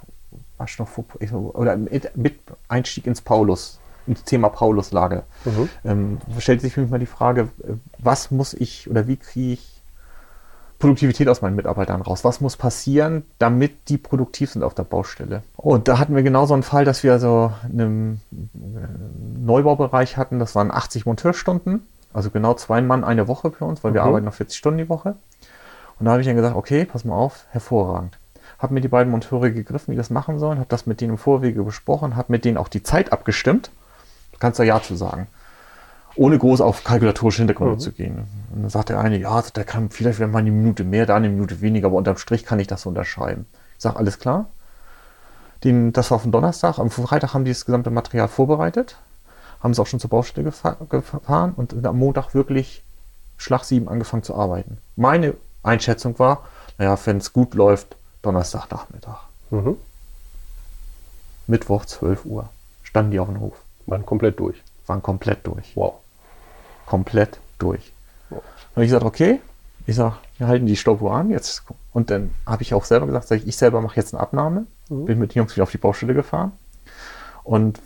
war 0.57 0.67
schon 0.67 0.85
noch 0.85 0.91
vor, 0.91 1.05
oder 1.55 1.77
mit, 1.77 2.17
mit 2.17 2.37
Einstieg 2.67 3.07
ins 3.07 3.21
Paulus, 3.21 3.79
ins 4.07 4.25
Thema 4.25 4.49
Pauluslage. 4.49 5.23
Mhm. 5.45 5.69
Ähm, 5.85 6.17
stellt 6.39 6.59
sich 6.59 6.73
für 6.73 6.81
mich 6.81 6.89
mal 6.89 6.99
die 6.99 7.05
Frage, 7.05 7.47
was 7.97 8.29
muss 8.29 8.53
ich 8.53 8.89
oder 8.89 9.07
wie 9.07 9.15
kriege 9.15 9.53
ich 9.53 9.81
Produktivität 10.79 11.29
aus 11.29 11.41
meinen 11.41 11.55
Mitarbeitern 11.55 12.01
raus? 12.01 12.25
Was 12.25 12.41
muss 12.41 12.57
passieren, 12.57 13.23
damit 13.39 13.87
die 13.87 13.97
produktiv 13.97 14.51
sind 14.51 14.63
auf 14.63 14.73
der 14.73 14.83
Baustelle? 14.83 15.43
Und 15.55 15.87
da 15.87 15.97
hatten 15.97 16.13
wir 16.13 16.23
genau 16.23 16.45
so 16.45 16.53
einen 16.53 16.63
Fall, 16.63 16.83
dass 16.83 17.03
wir 17.03 17.13
also 17.13 17.53
einen 17.63 18.19
äh, 18.33 19.39
Neubaubereich 19.39 20.17
hatten, 20.17 20.39
das 20.39 20.55
waren 20.55 20.71
80 20.71 21.05
Monteurstunden, 21.05 21.83
also 22.15 22.29
genau 22.29 22.53
zwei 22.53 22.81
Mann 22.81 23.03
eine 23.03 23.27
Woche 23.27 23.51
für 23.51 23.65
uns, 23.65 23.83
weil 23.83 23.93
wir 23.93 24.01
mhm. 24.01 24.07
arbeiten 24.07 24.25
noch 24.25 24.33
40 24.33 24.57
Stunden 24.57 24.77
die 24.77 24.89
Woche. 24.89 25.15
Und 25.99 26.05
da 26.05 26.11
habe 26.11 26.21
ich 26.21 26.27
dann 26.27 26.35
gesagt, 26.35 26.55
okay, 26.55 26.85
pass 26.85 27.05
mal 27.05 27.15
auf, 27.15 27.45
hervorragend. 27.51 28.17
Habe 28.59 28.73
mir 28.73 28.81
die 28.81 28.87
beiden 28.87 29.11
Monteure 29.11 29.49
gegriffen, 29.49 29.91
wie 29.91 29.97
das 29.97 30.09
machen 30.09 30.39
sollen, 30.39 30.59
habe 30.59 30.69
das 30.69 30.85
mit 30.85 31.01
denen 31.01 31.11
im 31.11 31.17
Vorwege 31.17 31.63
besprochen, 31.63 32.15
habe 32.15 32.31
mit 32.31 32.45
denen 32.45 32.57
auch 32.57 32.67
die 32.67 32.83
Zeit 32.83 33.11
abgestimmt. 33.11 33.69
Du 34.31 34.39
kannst 34.39 34.59
da 34.59 34.63
Ja 34.63 34.81
zu 34.81 34.95
sagen 34.95 35.27
ohne 36.15 36.37
groß 36.37 36.61
auf 36.61 36.83
kalkulatorische 36.83 37.39
Hintergründe 37.39 37.75
mhm. 37.75 37.79
zu 37.79 37.91
gehen. 37.91 38.27
Und 38.53 38.61
dann 38.61 38.69
sagt 38.69 38.89
der 38.89 38.99
eine, 38.99 39.17
ja, 39.17 39.41
der 39.41 39.63
kann 39.63 39.89
vielleicht 39.89 40.19
mal 40.19 40.39
eine 40.39 40.51
Minute 40.51 40.83
mehr, 40.83 41.05
da 41.05 41.15
eine 41.15 41.29
Minute 41.29 41.61
weniger, 41.61 41.87
aber 41.87 41.97
unterm 41.97 42.17
Strich 42.17 42.45
kann 42.45 42.59
ich 42.59 42.67
das 42.67 42.83
so 42.83 42.89
unterschreiben. 42.89 43.45
Ich 43.77 43.83
sage, 43.83 43.97
alles 43.97 44.19
klar. 44.19 44.47
Den, 45.63 45.93
das 45.93 46.11
war 46.11 46.17
auf 46.17 46.23
dem 46.23 46.31
Donnerstag. 46.31 46.79
Am 46.79 46.89
Freitag 46.89 47.33
haben 47.33 47.45
die 47.45 47.51
das 47.51 47.65
gesamte 47.65 47.89
Material 47.89 48.27
vorbereitet, 48.27 48.97
haben 49.65 49.71
es 49.71 49.79
auch 49.79 49.87
schon 49.87 49.99
zur 49.99 50.09
Baustelle 50.09 50.45
gefahr, 50.45 50.77
gefahren 50.87 51.53
und 51.57 51.85
am 51.85 51.97
Montag 51.97 52.33
wirklich 52.33 52.83
Schlag 53.35 53.65
7 53.65 53.89
angefangen 53.89 54.23
zu 54.23 54.35
arbeiten. 54.35 54.77
Meine 54.95 55.33
Einschätzung 55.63 56.17
war, 56.19 56.47
naja, 56.77 56.97
wenn 57.03 57.17
es 57.17 57.33
gut 57.33 57.53
läuft, 57.53 57.97
Donnerstagnachmittag. 58.21 59.19
Mhm. 59.49 59.75
Mittwoch 61.47 61.85
12 61.85 62.25
Uhr 62.25 62.49
standen 62.83 63.11
die 63.11 63.19
auf 63.19 63.27
dem 63.27 63.41
Hof. 63.41 63.61
Waren 63.85 64.05
komplett 64.05 64.39
durch. 64.39 64.63
Waren 64.87 65.03
komplett 65.03 65.45
durch. 65.45 65.75
Wow 65.75 65.95
komplett 66.85 67.39
durch. 67.59 67.91
Ja. 68.29 68.37
Und 68.75 68.83
ich 68.83 68.89
gesagt, 68.89 69.05
okay, 69.05 69.39
ich 69.87 69.95
sage, 69.95 70.15
wir 70.37 70.47
halten 70.47 70.65
die 70.65 70.75
Stoppuhr 70.75 71.13
an 71.13 71.29
jetzt. 71.29 71.63
Und 71.93 72.09
dann 72.09 72.33
habe 72.45 72.63
ich 72.63 72.73
auch 72.73 72.85
selber 72.85 73.05
gesagt, 73.05 73.29
ich, 73.31 73.47
ich 73.47 73.57
selber 73.57 73.81
mache 73.81 73.95
jetzt 73.95 74.13
eine 74.13 74.21
Abnahme. 74.21 74.65
Mhm. 74.89 75.05
Bin 75.05 75.19
mit 75.19 75.33
den 75.33 75.39
Jungs 75.39 75.55
wieder 75.55 75.63
auf 75.63 75.71
die 75.71 75.77
Baustelle 75.77 76.13
gefahren 76.13 76.51
und 77.45 77.79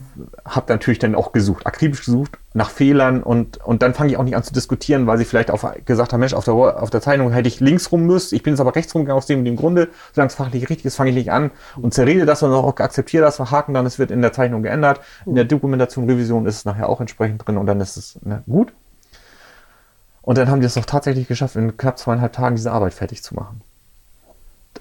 habe 0.46 0.72
natürlich 0.72 1.00
dann 1.00 1.16
auch 1.16 1.34
gesucht, 1.34 1.68
akribisch 1.68 2.06
gesucht 2.06 2.38
nach 2.54 2.70
Fehlern 2.70 3.22
und, 3.22 3.58
und 3.58 3.82
dann 3.82 3.94
fange 3.94 4.10
ich 4.10 4.18
auch 4.18 4.24
nicht 4.24 4.38
an 4.38 4.42
zu 4.42 4.54
diskutieren, 4.54 5.06
weil 5.06 5.18
sie 5.18 5.26
vielleicht 5.26 5.52
auf, 5.52 5.68
gesagt 5.84 6.14
haben, 6.14 6.22
Mensch, 6.22 6.34
auf 6.34 6.46
der, 6.46 6.54
auf 6.54 6.90
der 6.90 7.02
Zeichnung 7.02 7.34
hätte 7.34 7.50
ich 7.50 7.60
links 7.60 7.92
rum 7.92 8.06
müssen, 8.06 8.36
ich 8.36 8.42
bin 8.42 8.54
jetzt 8.54 8.62
aber 8.62 8.74
rechts 8.74 8.96
rumgegangen 8.96 9.18
aus 9.18 9.26
dem, 9.26 9.44
dem 9.44 9.58
Grunde, 9.58 9.90
solange 10.14 10.30
es 10.30 10.36
fachlich 10.36 10.70
richtig 10.70 10.86
ist, 10.86 10.96
fange 10.96 11.10
ich 11.10 11.16
nicht 11.18 11.30
an 11.30 11.52
und 11.76 11.94
zerrede 11.94 12.26
das 12.26 12.42
und 12.42 12.54
auch 12.54 12.78
akzeptiere 12.80 13.26
das, 13.26 13.36
verhaken 13.36 13.74
dann, 13.74 13.86
es 13.86 14.00
wird 14.00 14.12
in 14.12 14.22
der 14.22 14.32
Zeichnung 14.32 14.64
geändert, 14.64 15.02
in 15.26 15.36
der 15.36 15.44
Dokumentation, 15.44 16.10
Revision 16.10 16.46
ist 16.46 16.56
es 16.56 16.66
nachher 16.66 16.88
auch 16.88 17.02
entsprechend 17.02 17.46
drin 17.46 17.58
und 17.58 17.66
dann 17.66 17.82
ist 17.82 17.98
es 17.98 18.18
ne, 18.24 18.44
gut. 18.48 18.72
Und 20.22 20.38
dann 20.38 20.50
haben 20.50 20.62
die 20.62 20.68
es 20.68 20.76
doch 20.76 20.86
tatsächlich 20.86 21.28
geschafft, 21.28 21.58
in 21.58 21.76
knapp 21.76 22.00
zweieinhalb 22.00 22.32
Tagen 22.32 22.56
diese 22.56 22.72
Arbeit 22.72 22.94
fertig 22.94 23.24
zu 23.24 23.36
machen. 23.36 23.60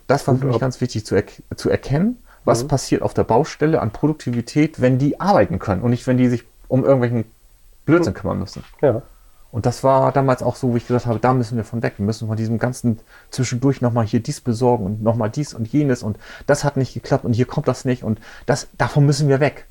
Das 0.07 0.27
war 0.29 0.37
für 0.37 0.47
mich 0.47 0.61
ganz 0.61 0.81
wichtig 0.81 1.05
zu, 1.05 1.17
er 1.17 1.25
zu 1.57 1.69
erkennen, 1.69 2.19
was 2.45 2.63
mhm. 2.63 2.69
passiert 2.69 3.03
auf 3.03 3.15
der 3.15 3.25
Baustelle 3.25 3.81
an 3.81 3.91
Produktivität, 3.91 4.81
wenn 4.81 4.99
die 4.99 5.21
arbeiten 5.21 5.59
können 5.59 5.83
und 5.83 5.91
nicht, 5.91 6.07
wenn 6.07 6.17
die 6.17 6.29
sich 6.29 6.45
um 6.69 6.85
irgendwelchen 6.85 7.25
Blödsinn 7.85 8.13
mhm. 8.13 8.17
kümmern 8.17 8.39
müssen. 8.39 8.65
Ja. 8.81 9.03
Und 9.51 9.65
das 9.65 9.83
war 9.83 10.13
damals 10.13 10.43
auch 10.43 10.57
so, 10.57 10.73
wo 10.73 10.77
ich 10.77 10.87
gesagt 10.87 11.07
habe, 11.07 11.19
da 11.19 11.33
müssen 11.33 11.57
wir 11.57 11.65
von 11.65 11.83
weg. 11.83 11.95
Wir 11.97 12.05
müssen 12.05 12.29
von 12.29 12.37
diesem 12.37 12.59
ganzen 12.59 13.01
zwischendurch 13.31 13.81
nochmal 13.81 14.05
hier 14.05 14.21
dies 14.21 14.43
besorgen 14.43 14.85
und 14.85 15.03
nochmal 15.03 15.31
dies 15.31 15.55
und 15.55 15.67
jenes 15.69 16.03
und 16.03 16.19
das 16.47 16.65
hat 16.65 16.77
nicht 16.77 16.93
geklappt 16.93 17.25
und 17.25 17.33
hier 17.33 17.47
kommt 17.47 17.67
das 17.67 17.87
nicht 17.87 18.03
und 18.05 18.21
das, 18.45 18.69
davon 18.77 19.07
müssen 19.07 19.29
wir 19.29 19.41
weg. 19.41 19.67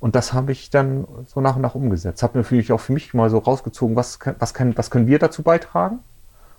Und 0.00 0.14
das 0.14 0.32
habe 0.32 0.52
ich 0.52 0.70
dann 0.70 1.08
so 1.26 1.40
nach 1.40 1.56
und 1.56 1.62
nach 1.62 1.74
umgesetzt. 1.74 2.22
Habe 2.22 2.38
natürlich 2.38 2.70
auch 2.70 2.78
für 2.78 2.92
mich 2.92 3.14
mal 3.14 3.30
so 3.30 3.38
rausgezogen, 3.38 3.96
was, 3.96 4.18
was, 4.38 4.54
kann, 4.54 4.76
was 4.76 4.90
können 4.90 5.08
wir 5.08 5.18
dazu 5.18 5.42
beitragen? 5.42 6.00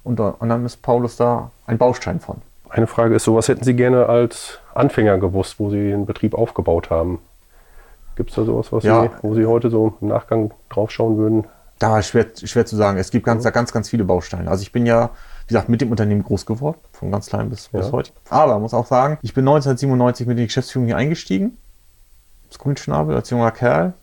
Und, 0.03 0.19
und 0.19 0.49
dann 0.49 0.65
ist 0.65 0.81
Paulus 0.81 1.15
da 1.15 1.51
ein 1.65 1.77
Baustein 1.77 2.19
von. 2.19 2.41
Eine 2.69 2.87
Frage 2.87 3.15
ist 3.15 3.23
so, 3.23 3.35
was 3.35 3.47
hätten 3.47 3.63
Sie 3.63 3.75
gerne 3.75 4.07
als 4.07 4.59
Anfänger 4.73 5.17
gewusst, 5.17 5.59
wo 5.59 5.69
Sie 5.69 5.89
den 5.89 6.05
Betrieb 6.05 6.33
aufgebaut 6.33 6.89
haben? 6.89 7.19
Gibt 8.15 8.29
es 8.29 8.35
da 8.35 8.43
sowas, 8.43 8.71
was 8.71 8.83
ja. 8.83 9.03
Sie, 9.03 9.09
wo 9.21 9.33
Sie 9.33 9.45
heute 9.45 9.69
so 9.69 9.95
im 10.01 10.07
Nachgang 10.07 10.51
draufschauen 10.69 11.17
würden? 11.17 11.47
Da 11.79 11.99
ist 11.99 12.07
schwer, 12.07 12.27
schwer 12.43 12.65
zu 12.65 12.75
sagen. 12.75 12.97
Es 12.97 13.09
gibt 13.09 13.25
ganz, 13.25 13.45
mhm. 13.45 13.51
ganz, 13.51 13.71
ganz 13.71 13.89
viele 13.89 14.03
Bausteine. 14.03 14.51
Also 14.51 14.61
ich 14.61 14.71
bin 14.71 14.85
ja, 14.85 15.09
wie 15.47 15.53
gesagt, 15.53 15.69
mit 15.69 15.81
dem 15.81 15.91
Unternehmen 15.91 16.23
groß 16.23 16.45
geworden, 16.45 16.77
von 16.91 17.11
ganz 17.11 17.27
klein 17.27 17.49
bis, 17.49 17.69
ja. 17.71 17.79
bis 17.79 17.91
heute. 17.91 18.11
Aber 18.29 18.59
muss 18.59 18.73
auch 18.73 18.85
sagen, 18.85 19.17
ich 19.21 19.33
bin 19.33 19.43
1997 19.43 20.27
mit 20.27 20.37
der 20.37 20.45
Geschäftsführung 20.45 20.87
hier 20.87 20.97
eingestiegen 20.97 21.57
das 22.49 22.59
Grünschnabel 22.59 23.15
als 23.15 23.29
junger 23.29 23.51
Kerl. 23.51 23.93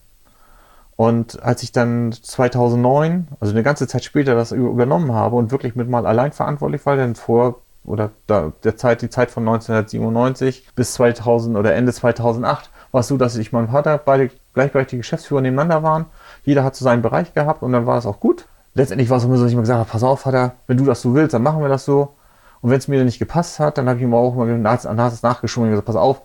Und 0.96 1.42
als 1.42 1.62
ich 1.62 1.72
dann 1.72 2.12
2009, 2.12 3.28
also 3.38 3.52
eine 3.52 3.62
ganze 3.62 3.86
Zeit 3.86 4.04
später, 4.04 4.34
das 4.34 4.52
übernommen 4.52 5.12
habe 5.12 5.36
und 5.36 5.50
wirklich 5.50 5.74
mit 5.74 5.90
mal 5.90 6.06
allein 6.06 6.32
verantwortlich 6.32 6.86
war, 6.86 6.96
denn 6.96 7.14
vor 7.14 7.60
oder 7.86 8.10
da, 8.26 8.52
der 8.64 8.76
Zeit, 8.76 9.02
die 9.02 9.10
Zeit 9.10 9.30
von 9.30 9.42
1997 9.44 10.68
bis 10.74 10.94
2000 10.94 11.56
oder 11.56 11.74
Ende 11.74 11.92
2008 11.92 12.70
war 12.92 13.00
es 13.00 13.08
so, 13.08 13.16
dass 13.16 13.36
ich 13.36 13.52
mein 13.52 13.68
Vater 13.68 13.98
beide 13.98 14.30
gleichberechtigte 14.54 14.98
Geschäftsführer 14.98 15.40
nebeneinander 15.40 15.82
waren. 15.82 16.06
Jeder 16.44 16.64
hat 16.64 16.76
so 16.76 16.84
seinen 16.84 17.02
Bereich 17.02 17.34
gehabt 17.34 17.62
und 17.62 17.72
dann 17.72 17.86
war 17.86 17.98
es 17.98 18.06
auch 18.06 18.20
gut. 18.20 18.46
Letztendlich 18.74 19.10
war 19.10 19.18
es 19.18 19.24
immer 19.24 19.36
so, 19.36 19.42
dass 19.42 19.48
ich 19.48 19.54
immer 19.54 19.62
gesagt 19.62 19.80
habe, 19.80 19.90
pass 19.90 20.02
auf, 20.02 20.20
Vater, 20.20 20.52
wenn 20.66 20.76
du 20.76 20.84
das 20.84 21.02
so 21.02 21.14
willst, 21.14 21.34
dann 21.34 21.42
machen 21.42 21.62
wir 21.62 21.68
das 21.68 21.84
so. 21.84 22.14
Und 22.60 22.70
wenn 22.70 22.78
es 22.78 22.88
mir 22.88 23.04
nicht 23.04 23.18
gepasst 23.18 23.58
hat, 23.58 23.78
dann 23.78 23.88
habe 23.88 23.98
ich 23.98 24.04
ihm 24.04 24.14
auch 24.14 24.34
immer 24.34 24.56
nachgeschoben 24.56 25.68
und 25.68 25.70
gesagt, 25.70 25.86
pass 25.86 25.96
auf, 25.96 26.22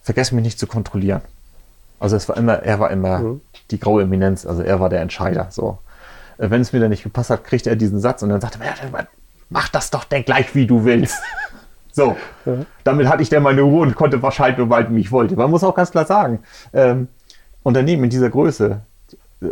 vergess 0.00 0.32
mich 0.32 0.44
nicht 0.44 0.58
zu 0.58 0.66
kontrollieren. 0.66 1.22
Also 2.00 2.16
es 2.16 2.28
war 2.28 2.36
immer, 2.36 2.62
er 2.62 2.80
war 2.80 2.90
immer 2.90 3.18
mhm. 3.18 3.40
die 3.70 3.80
graue 3.80 4.02
Eminenz, 4.02 4.44
also 4.44 4.62
er 4.62 4.80
war 4.80 4.90
der 4.90 5.00
Entscheider. 5.00 5.46
So. 5.50 5.78
Äh, 6.38 6.50
wenn 6.50 6.60
es 6.60 6.72
mir 6.72 6.80
dann 6.80 6.90
nicht 6.90 7.02
gepasst 7.02 7.30
hat, 7.30 7.44
kriegte 7.44 7.70
er 7.70 7.76
diesen 7.76 8.00
Satz 8.00 8.22
und 8.22 8.28
dann 8.28 8.40
sagte 8.40 8.58
er, 8.62 9.06
mach 9.54 9.68
das 9.68 9.90
doch 9.90 10.04
denn 10.04 10.24
gleich, 10.24 10.54
wie 10.54 10.66
du 10.66 10.84
willst. 10.84 11.16
so, 11.92 12.16
damit 12.82 13.08
hatte 13.08 13.22
ich 13.22 13.30
dann 13.30 13.44
meine 13.44 13.62
Ruhe 13.62 13.82
und 13.82 13.94
konnte 13.94 14.20
wahrscheinlich 14.20 14.58
nur 14.58 14.68
bald, 14.68 14.92
wie 14.92 15.00
ich 15.00 15.12
wollte. 15.12 15.36
Man 15.36 15.50
muss 15.50 15.64
auch 15.64 15.74
ganz 15.74 15.92
klar 15.92 16.04
sagen, 16.04 16.40
ähm, 16.74 17.08
Unternehmen 17.62 18.04
in 18.04 18.10
dieser 18.10 18.30
Größe 18.30 18.80
äh, 19.40 19.46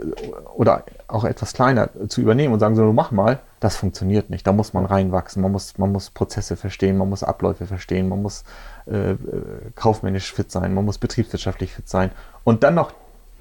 oder 0.55 0.85
auch 1.07 1.25
etwas 1.25 1.53
kleiner 1.53 1.89
zu 2.09 2.21
übernehmen 2.21 2.53
und 2.53 2.59
sagen, 2.61 2.75
so, 2.75 2.93
mach 2.93 3.13
mal, 3.13 3.39
das 3.61 3.77
funktioniert 3.77 4.29
nicht. 4.29 4.45
Da 4.45 4.53
muss 4.53 4.73
man 4.73 4.85
reinwachsen, 4.85 5.41
man 5.41 5.53
muss, 5.53 5.79
man 5.79 5.93
muss 5.93 6.11
Prozesse 6.11 6.57
verstehen, 6.57 6.99
man 6.99 7.09
muss 7.09 7.23
Abläufe 7.23 7.67
verstehen, 7.67 8.09
man 8.09 8.23
muss 8.23 8.43
äh, 8.87 9.13
äh 9.13 9.17
kaufmännisch 9.77 10.33
fit 10.33 10.51
sein, 10.51 10.75
man 10.75 10.85
muss 10.85 10.99
betriebswirtschaftlich 10.99 11.73
fit 11.73 11.89
sein 11.89 12.11
und 12.43 12.65
dann 12.65 12.75
noch 12.75 12.93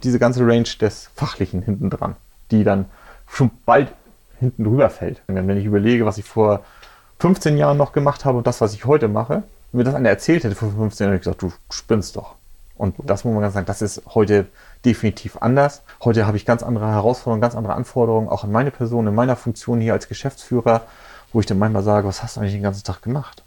diese 0.04 0.20
ganze 0.20 0.46
Range 0.46 0.70
des 0.80 1.10
Fachlichen 1.16 1.64
hinten 1.64 1.90
dran, 1.90 2.16
die 2.52 2.64
dann 2.64 2.86
schon 3.28 3.50
bald 3.66 3.92
hinten 4.42 4.66
drüber 4.66 4.90
fällt. 4.90 5.22
Wenn 5.28 5.58
ich 5.58 5.66
überlege, 5.66 6.06
was 6.06 6.18
ich 6.18 6.26
vor 6.26 6.66
15 7.20 7.58
Jahren 7.58 7.78
noch 7.78 7.94
gemacht 7.94 8.26
habe 8.26 8.38
und 8.38 8.48
das, 8.48 8.60
was 8.60 8.74
ich 8.74 8.86
heute 8.86 9.08
mache, 9.08 9.44
wenn 9.72 9.78
mir 9.78 9.84
das 9.86 9.96
einer 9.96 10.10
erzählt 10.10 10.44
hätte 10.44 10.56
vor 10.56 10.72
15 10.72 11.06
Jahren, 11.06 11.14
hätte 11.14 11.30
ich 11.30 11.38
gesagt, 11.38 11.42
du 11.42 11.74
spinnst 11.74 12.18
doch. 12.18 12.36
Und 12.76 12.96
das 13.04 13.24
muss 13.24 13.34
man 13.34 13.44
ganz 13.44 13.54
sagen, 13.54 13.68
das 13.68 13.82
ist 13.82 14.02
heute 14.16 14.48
definitiv 14.84 15.38
anders. 15.40 15.84
Heute 16.04 16.26
habe 16.26 16.36
ich 16.36 16.46
ganz 16.46 16.64
andere 16.64 16.88
Herausforderungen, 16.88 17.42
ganz 17.42 17.56
andere 17.56 17.76
Anforderungen, 17.76 18.28
auch 18.28 18.44
an 18.44 18.52
meine 18.52 18.72
Person, 18.72 19.06
in 19.06 19.14
meiner 19.14 19.36
Funktion 19.36 19.80
hier 19.80 19.94
als 19.94 20.08
Geschäftsführer, 20.08 20.82
wo 21.32 21.40
ich 21.40 21.46
dann 21.46 21.60
manchmal 21.60 21.84
sage, 21.84 22.08
was 22.08 22.24
hast 22.24 22.36
du 22.36 22.42
eigentlich 22.42 22.54
den 22.54 22.64
ganzen 22.64 22.84
Tag 22.84 23.04
gemacht? 23.04 23.44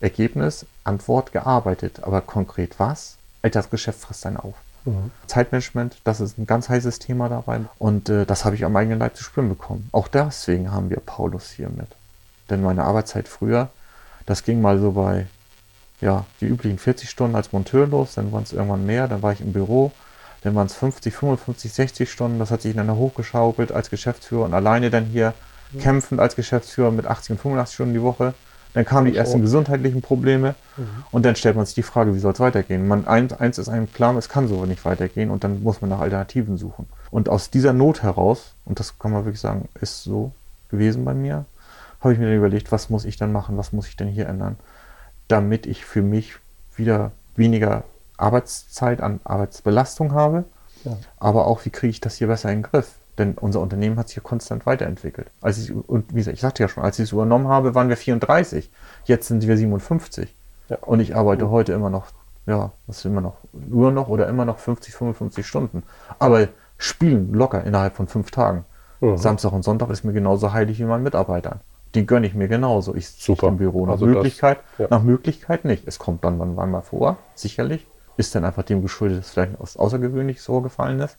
Ergebnis, 0.00 0.64
Antwort, 0.82 1.32
gearbeitet. 1.32 2.02
Aber 2.02 2.22
konkret 2.22 2.80
was? 2.80 3.18
Das 3.42 3.68
Geschäft 3.68 4.00
frisst 4.00 4.24
einen 4.24 4.38
auf. 4.38 4.54
Mhm. 4.84 5.10
Zeitmanagement, 5.26 5.98
das 6.04 6.20
ist 6.20 6.38
ein 6.38 6.46
ganz 6.46 6.68
heißes 6.68 6.98
Thema 6.98 7.28
dabei. 7.28 7.60
Und 7.78 8.08
äh, 8.08 8.26
das 8.26 8.44
habe 8.44 8.56
ich 8.56 8.64
am 8.64 8.76
eigenen 8.76 8.98
Leib 8.98 9.16
zu 9.16 9.24
spüren 9.24 9.48
bekommen. 9.48 9.88
Auch 9.92 10.08
deswegen 10.08 10.72
haben 10.72 10.90
wir 10.90 10.98
Paulus 10.98 11.50
hier 11.50 11.68
mit. 11.68 11.88
Denn 12.50 12.62
meine 12.62 12.84
Arbeitszeit 12.84 13.28
früher, 13.28 13.70
das 14.26 14.44
ging 14.44 14.60
mal 14.60 14.78
so 14.78 14.92
bei 14.92 15.26
ja, 16.00 16.26
die 16.40 16.46
üblichen 16.46 16.78
40 16.78 17.08
Stunden 17.08 17.36
als 17.36 17.52
Monteur 17.52 17.86
los, 17.86 18.14
dann 18.14 18.32
waren 18.32 18.42
es 18.42 18.52
irgendwann 18.52 18.84
mehr, 18.84 19.06
dann 19.06 19.22
war 19.22 19.32
ich 19.32 19.40
im 19.40 19.52
Büro, 19.52 19.92
dann 20.42 20.54
waren 20.56 20.66
es 20.66 20.74
50, 20.74 21.14
55, 21.14 21.72
60 21.72 22.10
Stunden, 22.10 22.40
das 22.40 22.50
hat 22.50 22.62
sich 22.62 22.74
dann 22.74 22.90
hochgeschaukelt 22.90 23.70
als 23.70 23.88
Geschäftsführer 23.88 24.44
und 24.44 24.54
alleine 24.54 24.90
dann 24.90 25.04
hier 25.04 25.32
kämpfend 25.78 26.20
als 26.20 26.36
Geschäftsführer 26.36 26.90
mit 26.90 27.06
80 27.06 27.30
und 27.30 27.40
85 27.40 27.74
Stunden 27.74 27.94
die 27.94 28.02
Woche. 28.02 28.34
Dann 28.74 28.84
kamen 28.86 29.06
die 29.12 29.16
ersten 29.16 29.42
gesundheitlichen 29.42 30.00
Probleme 30.00 30.54
und 31.10 31.24
dann 31.26 31.36
stellt 31.36 31.56
man 31.56 31.66
sich 31.66 31.74
die 31.74 31.82
Frage, 31.82 32.14
wie 32.14 32.18
soll 32.18 32.32
es 32.32 32.40
weitergehen? 32.40 32.88
Man, 32.88 33.06
eins, 33.06 33.32
eins 33.34 33.58
ist 33.58 33.68
einem 33.68 33.92
klar, 33.92 34.16
es 34.16 34.28
kann 34.30 34.48
so 34.48 34.64
nicht 34.64 34.84
weitergehen 34.86 35.30
und 35.30 35.44
dann 35.44 35.62
muss 35.62 35.80
man 35.82 35.90
nach 35.90 36.00
Alternativen 36.00 36.56
suchen. 36.56 36.86
Und 37.10 37.28
aus 37.28 37.50
dieser 37.50 37.74
Not 37.74 38.02
heraus, 38.02 38.54
und 38.64 38.80
das 38.80 38.98
kann 38.98 39.12
man 39.12 39.24
wirklich 39.26 39.40
sagen, 39.40 39.68
ist 39.80 40.02
so 40.02 40.32
gewesen 40.70 41.04
bei 41.04 41.12
mir, 41.12 41.44
habe 42.00 42.14
ich 42.14 42.18
mir 42.18 42.26
dann 42.26 42.36
überlegt, 42.36 42.72
was 42.72 42.88
muss 42.88 43.04
ich 43.04 43.16
dann 43.18 43.30
machen, 43.30 43.58
was 43.58 43.72
muss 43.72 43.86
ich 43.88 43.96
denn 43.96 44.08
hier 44.08 44.26
ändern, 44.26 44.56
damit 45.28 45.66
ich 45.66 45.84
für 45.84 46.02
mich 46.02 46.34
wieder 46.74 47.12
weniger 47.36 47.84
Arbeitszeit 48.16 49.00
an 49.02 49.20
Arbeitsbelastung 49.24 50.12
habe, 50.12 50.44
Ja. 50.84 50.96
aber 51.18 51.46
auch, 51.46 51.64
wie 51.64 51.70
kriege 51.70 51.90
ich 51.90 52.00
das 52.00 52.16
hier 52.16 52.28
besser 52.28 52.50
in 52.50 52.58
den 52.62 52.70
Griff? 52.70 52.94
Denn 53.18 53.34
unser 53.38 53.60
Unternehmen 53.60 53.98
hat 53.98 54.08
sich 54.08 54.14
hier 54.14 54.22
konstant 54.22 54.64
weiterentwickelt. 54.64 55.30
Als 55.42 55.58
ich, 55.58 55.72
und 55.74 56.10
wie 56.12 56.18
gesagt, 56.18 56.34
ich 56.34 56.40
sagte 56.40 56.62
ja 56.62 56.68
schon, 56.68 56.82
als 56.82 56.98
ich 56.98 57.04
es 57.04 57.12
übernommen 57.12 57.48
habe, 57.48 57.74
waren 57.74 57.88
wir 57.90 57.96
34. 57.96 58.70
Jetzt 59.04 59.28
sind 59.28 59.46
wir 59.46 59.56
57. 59.56 60.34
Ja. 60.70 60.78
Und 60.80 61.00
ich 61.00 61.14
arbeite 61.14 61.50
heute 61.50 61.72
immer 61.74 61.90
noch, 61.90 62.06
ja, 62.46 62.72
was 62.86 62.98
ist 62.98 63.04
immer 63.04 63.20
noch, 63.20 63.36
nur 63.52 63.92
noch 63.92 64.08
oder 64.08 64.28
immer 64.28 64.44
noch 64.46 64.58
50, 64.58 64.94
55 64.94 65.46
Stunden. 65.46 65.82
Aber 66.18 66.48
spielen 66.78 67.32
locker 67.34 67.62
innerhalb 67.64 67.94
von 67.96 68.06
fünf 68.08 68.30
Tagen. 68.30 68.64
Mhm. 69.00 69.18
Samstag 69.18 69.52
und 69.52 69.62
Sonntag 69.62 69.90
ist 69.90 70.04
mir 70.04 70.12
genauso 70.12 70.52
heilig 70.52 70.78
wie 70.78 70.84
meinen 70.84 71.02
Mitarbeitern. 71.02 71.60
Den 71.94 72.06
gönne 72.06 72.26
ich 72.26 72.34
mir 72.34 72.48
genauso. 72.48 72.94
Ich 72.94 73.08
sitze 73.10 73.24
Super. 73.26 73.48
im 73.48 73.58
Büro. 73.58 73.84
Nach 73.84 73.92
Also 73.92 74.06
das- 74.06 74.14
Möglichkeit, 74.14 74.60
ja. 74.78 74.86
nach 74.88 75.02
Möglichkeit 75.02 75.66
nicht. 75.66 75.86
Es 75.86 75.98
kommt 75.98 76.24
dann 76.24 76.38
wann, 76.38 76.56
wann 76.56 76.70
mal 76.70 76.80
vor, 76.80 77.18
sicherlich. 77.34 77.86
Ist 78.16 78.34
dann 78.34 78.44
einfach 78.46 78.62
dem 78.62 78.80
geschuldet, 78.80 79.18
dass 79.18 79.30
vielleicht 79.30 79.52
was 79.58 79.76
Außergewöhnliches 79.76 80.46
vorgefallen 80.46 81.00
ist. 81.00 81.18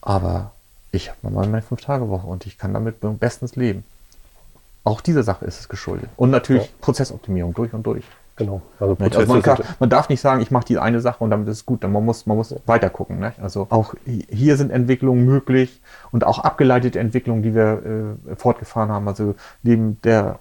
Aber 0.00 0.52
ich 0.94 1.10
habe 1.10 1.18
mal 1.22 1.46
meine 1.46 1.62
Fünf-Tage-Woche 1.62 2.26
und 2.26 2.46
ich 2.46 2.58
kann 2.58 2.72
damit 2.74 2.96
bestens 3.20 3.56
leben. 3.56 3.84
Auch 4.84 5.00
dieser 5.00 5.22
Sache 5.22 5.44
ist 5.46 5.60
es 5.60 5.68
geschuldet. 5.68 6.08
Und 6.16 6.30
natürlich 6.30 6.64
Ja. 6.64 6.68
Prozessoptimierung 6.80 7.54
durch 7.54 7.72
und 7.72 7.84
durch. 7.86 8.04
Genau. 8.36 8.62
Also 8.80 8.96
Nicht? 8.98 9.16
Also 9.16 9.32
man, 9.32 9.42
kann, 9.42 9.58
man 9.78 9.88
darf 9.90 10.08
nicht 10.08 10.20
sagen, 10.20 10.40
ich 10.42 10.50
mache 10.50 10.64
die 10.66 10.78
eine 10.78 11.00
Sache 11.00 11.22
und 11.22 11.30
damit 11.30 11.48
ist 11.48 11.58
es 11.58 11.66
gut. 11.66 11.84
Dann 11.84 11.92
Man 11.92 12.04
muss, 12.04 12.26
man 12.26 12.36
muss 12.36 12.54
weiter 12.66 12.90
gucken. 12.90 13.20
Nicht? 13.20 13.38
Also 13.40 13.68
auch 13.70 13.94
hi- 14.06 14.26
hier 14.28 14.56
sind 14.56 14.70
Entwicklungen 14.72 15.24
möglich 15.24 15.80
und 16.10 16.24
auch 16.24 16.40
abgeleitete 16.40 16.98
Entwicklungen, 16.98 17.42
die 17.42 17.54
wir 17.54 18.16
äh, 18.30 18.36
fortgefahren 18.36 18.90
haben. 18.90 19.06
Also 19.08 19.36
neben 19.62 20.00
der 20.02 20.40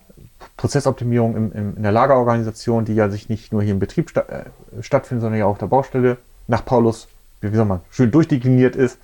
Prozessoptimierung 0.58 1.36
im, 1.38 1.52
im, 1.54 1.78
in 1.78 1.84
der 1.84 1.92
Lagerorganisation, 1.92 2.84
die 2.86 2.96
ja 2.96 3.10
sich 3.10 3.30
nicht 3.30 3.54
nur 3.54 3.62
hier 3.62 3.74
im 3.74 3.80
Betrieb 3.80 4.10
sta 4.10 4.22
äh, 4.22 4.44
stattfindet, 4.82 5.22
sondern 5.22 5.40
ja 5.40 5.46
auch 5.46 5.52
auf 5.52 5.58
der 5.60 5.68
Baustelle 5.68 6.18
nach 6.48 6.66
Paulus, 6.66 7.08
wie 7.42 7.52
wie 7.52 7.56
soll 7.56 7.66
man, 7.66 7.80
schön 7.92 8.12
durchdekliniert 8.12 8.76
ist. 8.76 8.98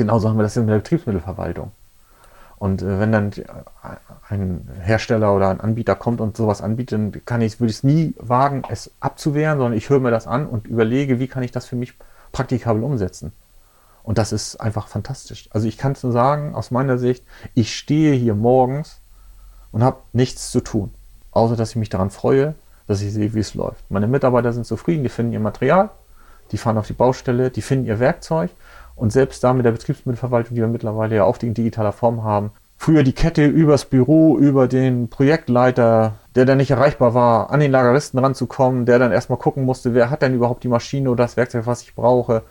Genauso 0.00 0.30
haben 0.30 0.38
wir 0.38 0.44
das 0.44 0.56
in 0.56 0.66
der 0.66 0.76
Betriebsmittelverwaltung. 0.76 1.72
Und 2.56 2.80
äh, 2.80 2.98
wenn 2.98 3.12
dann 3.12 3.32
die- 3.32 3.44
ein 4.30 4.66
Hersteller 4.80 5.36
oder 5.36 5.50
ein 5.50 5.60
Anbieter 5.60 5.94
kommt 5.94 6.22
und 6.22 6.38
sowas 6.38 6.62
anbietet, 6.62 6.92
dann 6.98 7.24
kann 7.26 7.42
ich, 7.42 7.60
würde 7.60 7.70
ich 7.70 7.76
es 7.76 7.84
nie 7.84 8.14
wagen, 8.18 8.62
es 8.70 8.90
abzuwehren, 9.00 9.58
sondern 9.58 9.76
ich 9.76 9.90
höre 9.90 10.00
mir 10.00 10.10
das 10.10 10.26
an 10.26 10.46
und 10.46 10.66
überlege, 10.66 11.18
wie 11.18 11.28
kann 11.28 11.42
ich 11.42 11.52
das 11.52 11.66
für 11.66 11.76
mich 11.76 11.92
praktikabel 12.32 12.82
umsetzen. 12.82 13.32
Und 14.02 14.16
das 14.16 14.32
ist 14.32 14.58
einfach 14.58 14.88
fantastisch. 14.88 15.50
Also 15.52 15.68
ich 15.68 15.76
kann 15.76 15.92
es 15.92 16.02
nur 16.02 16.12
sagen, 16.12 16.54
aus 16.54 16.70
meiner 16.70 16.96
Sicht, 16.96 17.22
ich 17.52 17.76
stehe 17.76 18.14
hier 18.14 18.34
morgens 18.34 19.00
und 19.70 19.84
habe 19.84 19.98
nichts 20.14 20.50
zu 20.50 20.62
tun, 20.62 20.94
außer 21.32 21.56
dass 21.56 21.70
ich 21.70 21.76
mich 21.76 21.90
daran 21.90 22.08
freue, 22.08 22.54
dass 22.86 23.02
ich 23.02 23.12
sehe, 23.12 23.34
wie 23.34 23.40
es 23.40 23.52
läuft. 23.54 23.84
Meine 23.90 24.06
Mitarbeiter 24.06 24.54
sind 24.54 24.64
zufrieden, 24.64 25.02
die 25.02 25.10
finden 25.10 25.34
ihr 25.34 25.40
Material, 25.40 25.90
die 26.52 26.56
fahren 26.56 26.78
auf 26.78 26.86
die 26.86 26.94
Baustelle, 26.94 27.50
die 27.50 27.60
finden 27.60 27.84
ihr 27.84 28.00
Werkzeug 28.00 28.50
und 29.00 29.12
selbst 29.12 29.42
da 29.42 29.54
mit 29.54 29.64
der 29.64 29.72
Betriebsmittelverwaltung, 29.72 30.54
die 30.54 30.60
wir 30.60 30.68
mittlerweile 30.68 31.16
ja 31.16 31.24
oft 31.24 31.42
in 31.42 31.54
digitaler 31.54 31.92
Form 31.92 32.22
haben, 32.22 32.50
früher 32.76 33.02
die 33.02 33.14
Kette 33.14 33.46
übers 33.46 33.86
Büro, 33.86 34.36
über 34.38 34.68
den 34.68 35.08
Projektleiter, 35.08 36.12
der 36.34 36.44
dann 36.44 36.58
nicht 36.58 36.70
erreichbar 36.70 37.14
war, 37.14 37.50
an 37.50 37.60
den 37.60 37.72
Lageristen 37.72 38.20
ranzukommen, 38.20 38.84
der 38.84 38.98
dann 38.98 39.10
erstmal 39.10 39.38
gucken 39.38 39.64
musste, 39.64 39.94
wer 39.94 40.10
hat 40.10 40.20
denn 40.20 40.34
überhaupt 40.34 40.64
die 40.64 40.68
Maschine 40.68 41.10
oder 41.10 41.24
das 41.24 41.38
Werkzeug, 41.38 41.66
was 41.66 41.82
ich 41.82 41.94
brauche. 41.94 42.42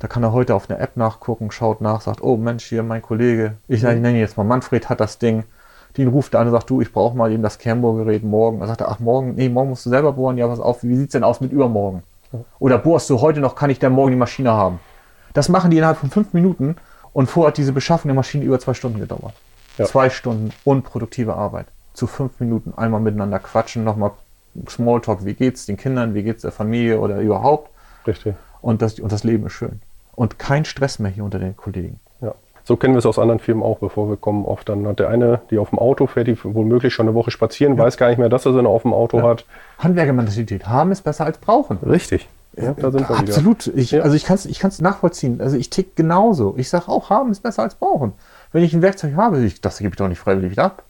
Da 0.00 0.08
kann 0.08 0.24
er 0.24 0.32
heute 0.32 0.56
auf 0.56 0.68
einer 0.68 0.80
App 0.80 0.96
nachgucken, 0.96 1.52
schaut 1.52 1.80
nach, 1.80 2.00
sagt, 2.00 2.20
oh 2.20 2.36
Mensch, 2.36 2.64
hier 2.64 2.82
mein 2.82 3.00
Kollege, 3.00 3.54
ich, 3.68 3.82
nenne 3.82 4.10
ihn 4.10 4.16
jetzt 4.16 4.36
mal 4.36 4.44
Manfred, 4.44 4.88
hat 4.88 5.00
das 5.00 5.18
Ding. 5.18 5.44
Den 5.96 6.08
ruft 6.08 6.34
er 6.34 6.40
an 6.40 6.48
und 6.48 6.52
sagt, 6.52 6.68
du, 6.68 6.80
ich 6.80 6.92
brauche 6.92 7.16
mal 7.16 7.32
eben 7.32 7.42
das 7.42 7.58
Kernbohrgerät 7.58 8.22
morgen. 8.24 8.60
Er 8.60 8.66
sagt, 8.66 8.82
er, 8.82 8.90
ach 8.90 8.98
morgen, 8.98 9.34
nee, 9.36 9.48
morgen 9.48 9.70
musst 9.70 9.86
du 9.86 9.90
selber 9.90 10.12
bohren. 10.12 10.36
Ja, 10.36 10.48
pass 10.48 10.60
auf, 10.60 10.82
wie 10.82 10.96
sieht's 10.96 11.12
denn 11.12 11.24
aus 11.24 11.40
mit 11.40 11.52
übermorgen? 11.52 12.02
Oder 12.58 12.76
bohrst 12.76 13.08
du 13.08 13.20
heute 13.20 13.40
noch, 13.40 13.54
kann 13.54 13.70
ich 13.70 13.78
denn 13.78 13.92
morgen 13.92 14.10
die 14.10 14.16
Maschine 14.16 14.52
haben? 14.52 14.80
Das 15.36 15.50
machen 15.50 15.70
die 15.70 15.76
innerhalb 15.76 15.98
von 15.98 16.08
fünf 16.08 16.32
Minuten 16.32 16.76
und 17.12 17.26
vorher 17.26 17.48
hat 17.48 17.58
diese 17.58 17.74
Beschaffung 17.74 18.08
der 18.08 18.14
Maschine 18.14 18.42
über 18.42 18.58
zwei 18.58 18.72
Stunden 18.72 18.98
gedauert. 18.98 19.34
Ja. 19.76 19.84
Zwei 19.84 20.08
Stunden 20.08 20.50
unproduktive 20.64 21.34
Arbeit. 21.34 21.66
Zu 21.92 22.06
fünf 22.06 22.40
Minuten 22.40 22.72
einmal 22.74 23.00
miteinander 23.02 23.38
quatschen, 23.38 23.84
nochmal 23.84 24.12
Smalltalk, 24.66 25.26
wie 25.26 25.34
geht's 25.34 25.66
den 25.66 25.76
Kindern, 25.76 26.14
wie 26.14 26.22
geht's 26.22 26.40
der 26.40 26.52
Familie 26.52 27.00
oder 27.00 27.20
überhaupt. 27.20 27.70
Richtig. 28.06 28.34
Und 28.62 28.80
das, 28.80 28.98
und 28.98 29.12
das 29.12 29.24
Leben 29.24 29.44
ist 29.44 29.52
schön. 29.52 29.82
Und 30.14 30.38
kein 30.38 30.64
Stress 30.64 30.98
mehr 30.98 31.10
hier 31.10 31.24
unter 31.24 31.38
den 31.38 31.54
Kollegen. 31.54 32.00
Ja. 32.22 32.34
So 32.64 32.76
kennen 32.76 32.94
wir 32.94 33.00
es 33.00 33.06
aus 33.06 33.18
anderen 33.18 33.38
Firmen 33.38 33.62
auch, 33.62 33.78
bevor 33.78 34.08
wir 34.08 34.16
kommen. 34.16 34.46
Oft 34.46 34.70
dann 34.70 34.86
hat 34.86 35.00
der 35.00 35.10
eine, 35.10 35.42
die 35.50 35.58
auf 35.58 35.68
dem 35.68 35.78
Auto 35.78 36.06
fährt, 36.06 36.28
die 36.28 36.38
womöglich 36.42 36.94
schon 36.94 37.08
eine 37.08 37.14
Woche 37.14 37.30
spazieren, 37.30 37.76
weiß 37.76 37.98
gar 37.98 38.08
nicht 38.08 38.18
mehr, 38.18 38.30
dass 38.30 38.46
er 38.46 38.54
sie 38.54 38.62
noch 38.62 38.70
auf 38.70 38.82
dem 38.82 38.94
Auto 38.94 39.20
hat. 39.22 39.44
Handwerkermentalität 39.80 40.66
haben 40.66 40.92
ist 40.92 41.02
besser 41.02 41.26
als 41.26 41.36
brauchen. 41.36 41.76
Richtig. 41.86 42.26
Ja, 42.56 42.72
da 42.72 42.90
sind 42.90 43.08
wir 43.08 43.18
wieder. 43.18 43.18
Absolut. 43.18 43.66
Ich, 43.68 43.90
Ja. 43.90 44.02
Also 44.02 44.16
ich 44.16 44.24
kann 44.24 44.36
es 44.36 44.46
ich 44.46 44.58
kann's 44.58 44.80
nachvollziehen. 44.80 45.40
Also 45.40 45.56
ich 45.56 45.70
tick 45.70 45.94
genauso. 45.96 46.54
Ich 46.56 46.68
sage 46.68 46.88
auch, 46.88 47.10
haben 47.10 47.30
ist 47.30 47.42
besser 47.42 47.62
als 47.62 47.74
brauchen. 47.74 48.12
Wenn 48.52 48.62
ich 48.62 48.72
ein 48.72 48.82
Werkzeug 48.82 49.14
habe, 49.16 49.44
ich, 49.44 49.60
das 49.60 49.78
gebe 49.78 49.90
ich 49.90 49.96
doch 49.96 50.08
nicht 50.08 50.18
freiwillig 50.18 50.52
wieder 50.52 50.64
ab. 50.64 50.82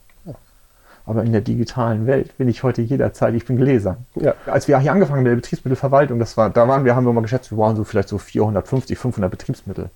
Aber 1.06 1.22
in 1.22 1.30
der 1.30 1.40
digitalen 1.40 2.06
Welt 2.06 2.36
bin 2.36 2.48
ich 2.48 2.64
heute 2.64 2.82
jederzeit, 2.82 3.32
ich 3.34 3.46
bin 3.46 3.56
Gläser. 3.56 3.96
Ja. 4.16 4.34
Als 4.46 4.66
wir 4.66 4.76
hier 4.80 4.90
angefangen 4.90 5.18
haben 5.18 5.24
mit 5.24 5.30
der 5.30 5.36
Betriebsmittelverwaltung, 5.36 6.18
das 6.18 6.36
war, 6.36 6.50
da 6.50 6.66
waren 6.66 6.84
wir, 6.84 6.96
haben 6.96 7.06
wir 7.06 7.12
mal 7.12 7.20
geschätzt, 7.20 7.52
wir 7.52 7.58
waren 7.58 7.76
so 7.76 7.84
vielleicht 7.84 8.08
so 8.08 8.18
450, 8.18 8.98
500 8.98 9.30
Betriebsmittel. 9.30 9.90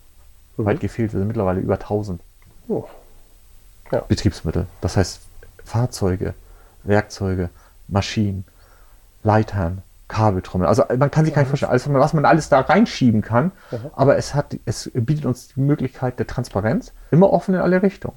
Mhm. 0.57 0.65
Weit 0.65 0.79
gefehlt, 0.79 1.13
wir 1.13 1.19
sind 1.19 1.27
mittlerweile 1.27 1.61
über 1.61 1.75
1000 1.75 2.21
Oh. 2.69 2.85
Ja. 3.91 4.03
Betriebsmittel. 4.07 4.67
Das 4.81 4.97
heißt 4.97 5.21
Fahrzeuge, 5.65 6.35
Werkzeuge, 6.85 7.51
Maschinen, 7.89 8.45
Leitern, 9.25 9.83
Kabeltrommel. 10.11 10.67
Also 10.67 10.83
man 10.99 11.11
kann 11.11 11.25
sich 11.25 11.33
gar 11.33 11.43
nicht 11.43 11.49
vorstellen, 11.49 11.71
alles, 11.71 11.89
was 11.89 12.13
man 12.13 12.25
alles 12.27 12.49
da 12.49 12.61
reinschieben 12.61 13.23
kann. 13.23 13.53
Aber 13.97 14.17
es 14.19 14.35
hat, 14.35 14.57
es 14.67 14.91
bietet 14.93 15.25
uns 15.25 15.49
die 15.49 15.61
Möglichkeit 15.61 16.19
der 16.19 16.27
Transparenz, 16.27 16.93
immer 17.11 17.33
offen 17.33 17.55
in 17.55 17.61
alle 17.61 17.83
Richtungen. 17.83 18.17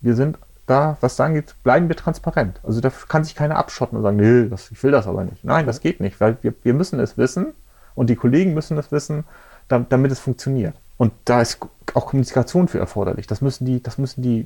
Wir 0.00 0.14
sind 0.16 0.36
da, 0.66 0.96
was 1.00 1.16
da 1.16 1.24
angeht, 1.24 1.54
bleiben 1.64 1.88
wir 1.88 1.96
transparent. 1.96 2.60
Also 2.62 2.80
da 2.80 2.90
kann 3.08 3.24
sich 3.24 3.34
keiner 3.34 3.56
abschotten 3.56 3.96
und 3.96 4.02
sagen, 4.02 4.16
nee, 4.16 4.48
das, 4.48 4.70
ich 4.70 4.82
will 4.82 4.90
das 4.90 5.06
aber 5.06 5.24
nicht. 5.24 5.44
Nein, 5.44 5.66
das 5.66 5.80
geht 5.80 6.00
nicht, 6.00 6.20
weil 6.20 6.36
wir, 6.42 6.54
wir 6.62 6.74
müssen 6.74 7.00
es 7.00 7.16
wissen 7.18 7.54
und 7.94 8.10
die 8.10 8.16
Kollegen 8.16 8.54
müssen 8.54 8.76
es 8.78 8.92
wissen, 8.92 9.24
dam- 9.68 9.86
damit 9.88 10.12
es 10.12 10.18
funktioniert. 10.20 10.74
Und 10.98 11.12
da 11.24 11.40
ist 11.40 11.58
auch 11.94 12.06
Kommunikation 12.06 12.68
für 12.68 12.78
erforderlich. 12.78 13.26
Das 13.26 13.40
müssen 13.40 13.64
die, 13.64 13.82
das 13.82 13.98
müssen 13.98 14.22
die 14.22 14.44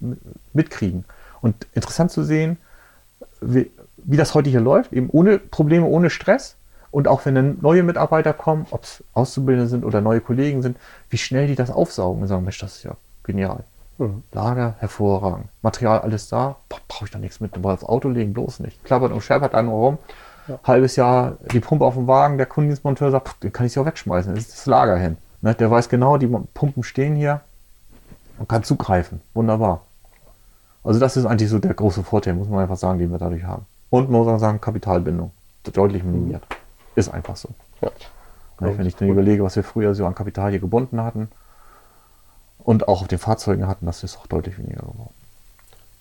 mitkriegen. 0.52 1.04
Und 1.42 1.66
interessant 1.74 2.10
zu 2.10 2.22
sehen, 2.22 2.56
wie, 3.40 3.70
wie 3.98 4.16
das 4.16 4.34
heute 4.34 4.48
hier 4.50 4.60
läuft, 4.60 4.92
eben 4.92 5.10
ohne 5.10 5.38
Probleme, 5.38 5.86
ohne 5.86 6.08
Stress. 6.10 6.56
Und 6.90 7.08
auch 7.08 7.24
wenn 7.24 7.34
dann 7.34 7.58
neue 7.60 7.82
Mitarbeiter 7.82 8.32
kommen, 8.32 8.66
ob 8.70 8.84
es 8.84 9.04
Auszubildende 9.12 9.68
sind 9.68 9.84
oder 9.84 10.00
neue 10.00 10.20
Kollegen 10.20 10.62
sind, 10.62 10.76
wie 11.10 11.18
schnell 11.18 11.46
die 11.46 11.54
das 11.54 11.70
aufsaugen 11.70 12.22
und 12.22 12.28
sagen, 12.28 12.44
Mensch, 12.44 12.58
das 12.58 12.76
ist 12.76 12.82
ja 12.84 12.92
genial. 13.22 13.64
Mhm. 13.98 14.22
Lager, 14.32 14.74
hervorragend. 14.78 15.48
Material, 15.62 16.00
alles 16.00 16.28
da, 16.28 16.56
brauche 16.68 17.06
ich 17.06 17.10
doch 17.10 17.18
nichts 17.18 17.40
mit, 17.40 17.60
mal 17.62 17.74
aufs 17.74 17.84
Auto 17.84 18.08
legen, 18.08 18.32
bloß 18.32 18.60
nicht. 18.60 18.84
Klappert 18.84 19.12
und 19.12 19.22
scheppert 19.22 19.54
dann 19.54 19.68
rum. 19.68 19.98
Halbes 20.62 20.96
Jahr 20.96 21.38
die 21.50 21.60
Pumpe 21.60 21.84
auf 21.84 21.94
dem 21.94 22.06
Wagen, 22.06 22.36
der 22.36 22.46
Kundendienstmonteur 22.46 23.10
sagt, 23.10 23.28
pff, 23.28 23.40
den 23.40 23.52
kann 23.52 23.66
ich 23.66 23.74
ja 23.74 23.82
auch 23.82 23.86
wegschmeißen, 23.86 24.34
das 24.34 24.44
ist 24.44 24.52
das 24.52 24.66
Lager 24.66 24.96
hin. 24.96 25.16
Ne, 25.42 25.54
der 25.54 25.70
weiß 25.70 25.88
genau, 25.88 26.18
die 26.18 26.28
Pumpen 26.54 26.82
stehen 26.82 27.16
hier 27.16 27.40
und 28.38 28.48
kann 28.48 28.62
zugreifen. 28.62 29.20
Wunderbar. 29.34 29.82
Also 30.84 31.00
das 31.00 31.16
ist 31.16 31.26
eigentlich 31.26 31.50
so 31.50 31.58
der 31.58 31.74
große 31.74 32.04
Vorteil, 32.04 32.34
muss 32.34 32.48
man 32.48 32.60
einfach 32.60 32.76
sagen, 32.76 32.98
den 32.98 33.10
wir 33.10 33.18
dadurch 33.18 33.42
haben. 33.42 33.66
Und 33.90 34.10
man 34.10 34.20
muss 34.20 34.28
auch 34.28 34.38
sagen, 34.38 34.60
Kapitalbindung. 34.60 35.32
Deutlich 35.72 36.04
minimiert. 36.04 36.44
Ist 36.96 37.08
einfach 37.08 37.36
so. 37.36 37.50
Ja. 37.80 37.90
Ne, 38.60 38.76
Wenn 38.76 38.86
ich 38.86 38.96
dann 38.96 39.08
überlege, 39.08 39.44
was 39.44 39.54
wir 39.54 39.62
früher 39.62 39.94
so 39.94 40.06
an 40.06 40.14
Kapital 40.14 40.50
hier 40.50 40.60
gebunden 40.60 41.00
hatten 41.02 41.28
und 42.58 42.88
auch 42.88 43.02
auf 43.02 43.08
den 43.08 43.18
Fahrzeugen 43.18 43.66
hatten, 43.66 43.86
das 43.86 44.02
ist 44.02 44.16
auch 44.18 44.26
deutlich 44.26 44.58
weniger 44.58 44.80
geworden. 44.80 45.14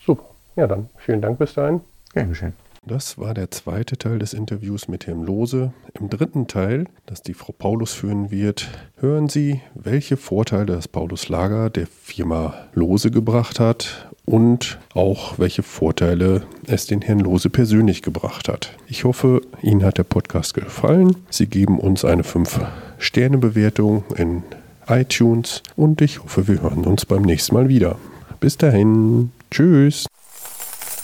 Super. 0.03 0.23
Ja, 0.55 0.67
dann 0.67 0.89
vielen 0.97 1.21
Dank 1.21 1.37
bis 1.37 1.53
dahin. 1.53 1.81
Gern 2.13 2.29
geschehen. 2.29 2.53
Das 2.87 3.17
war 3.17 3.33
der 3.33 3.49
zweite 3.49 3.97
Teil 3.97 4.19
des 4.19 4.33
Interviews 4.33 4.87
mit 4.87 5.07
Herrn 5.07 5.23
Lose. 5.25 5.73
Im 5.99 6.09
dritten 6.09 6.47
Teil, 6.47 6.85
das 7.07 7.23
die 7.23 7.33
Frau 7.33 7.51
Paulus 7.51 7.93
führen 7.93 8.29
wird, 8.29 8.69
hören 8.97 9.27
Sie, 9.27 9.61
welche 9.73 10.17
Vorteile 10.17 10.67
das 10.67 10.87
Paulus 10.87 11.27
Lager 11.27 11.71
der 11.71 11.87
Firma 11.87 12.53
Lose 12.73 13.09
gebracht 13.09 13.59
hat 13.59 14.07
und 14.25 14.79
auch 14.93 15.37
welche 15.37 15.63
Vorteile 15.63 16.43
es 16.67 16.87
den 16.87 17.01
Herrn 17.01 17.19
Lose 17.19 17.49
persönlich 17.49 18.01
gebracht 18.01 18.49
hat. 18.49 18.71
Ich 18.87 19.03
hoffe, 19.03 19.41
Ihnen 19.61 19.83
hat 19.83 19.97
der 19.97 20.03
Podcast 20.03 20.53
gefallen. 20.53 21.15
Sie 21.29 21.47
geben 21.47 21.79
uns 21.79 22.03
eine 22.03 22.23
5-Sterne-Bewertung 22.23 24.03
in 24.17 24.43
iTunes 24.87 25.63
und 25.75 26.01
ich 26.01 26.23
hoffe, 26.23 26.47
wir 26.47 26.61
hören 26.61 26.85
uns 26.85 27.05
beim 27.05 27.21
nächsten 27.21 27.55
Mal 27.55 27.69
wieder. 27.69 27.97
Bis 28.39 28.57
dahin. 28.57 29.31
Tschüss. 29.51 30.07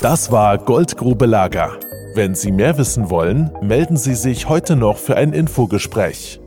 Das 0.01 0.31
war 0.31 0.57
Goldgrube 0.57 1.25
Lager. 1.25 1.77
Wenn 2.15 2.35
Sie 2.35 2.51
mehr 2.51 2.77
wissen 2.77 3.09
wollen, 3.09 3.51
melden 3.61 3.97
Sie 3.97 4.15
sich 4.15 4.49
heute 4.49 4.75
noch 4.75 4.97
für 4.97 5.15
ein 5.15 5.31
Infogespräch. 5.31 6.40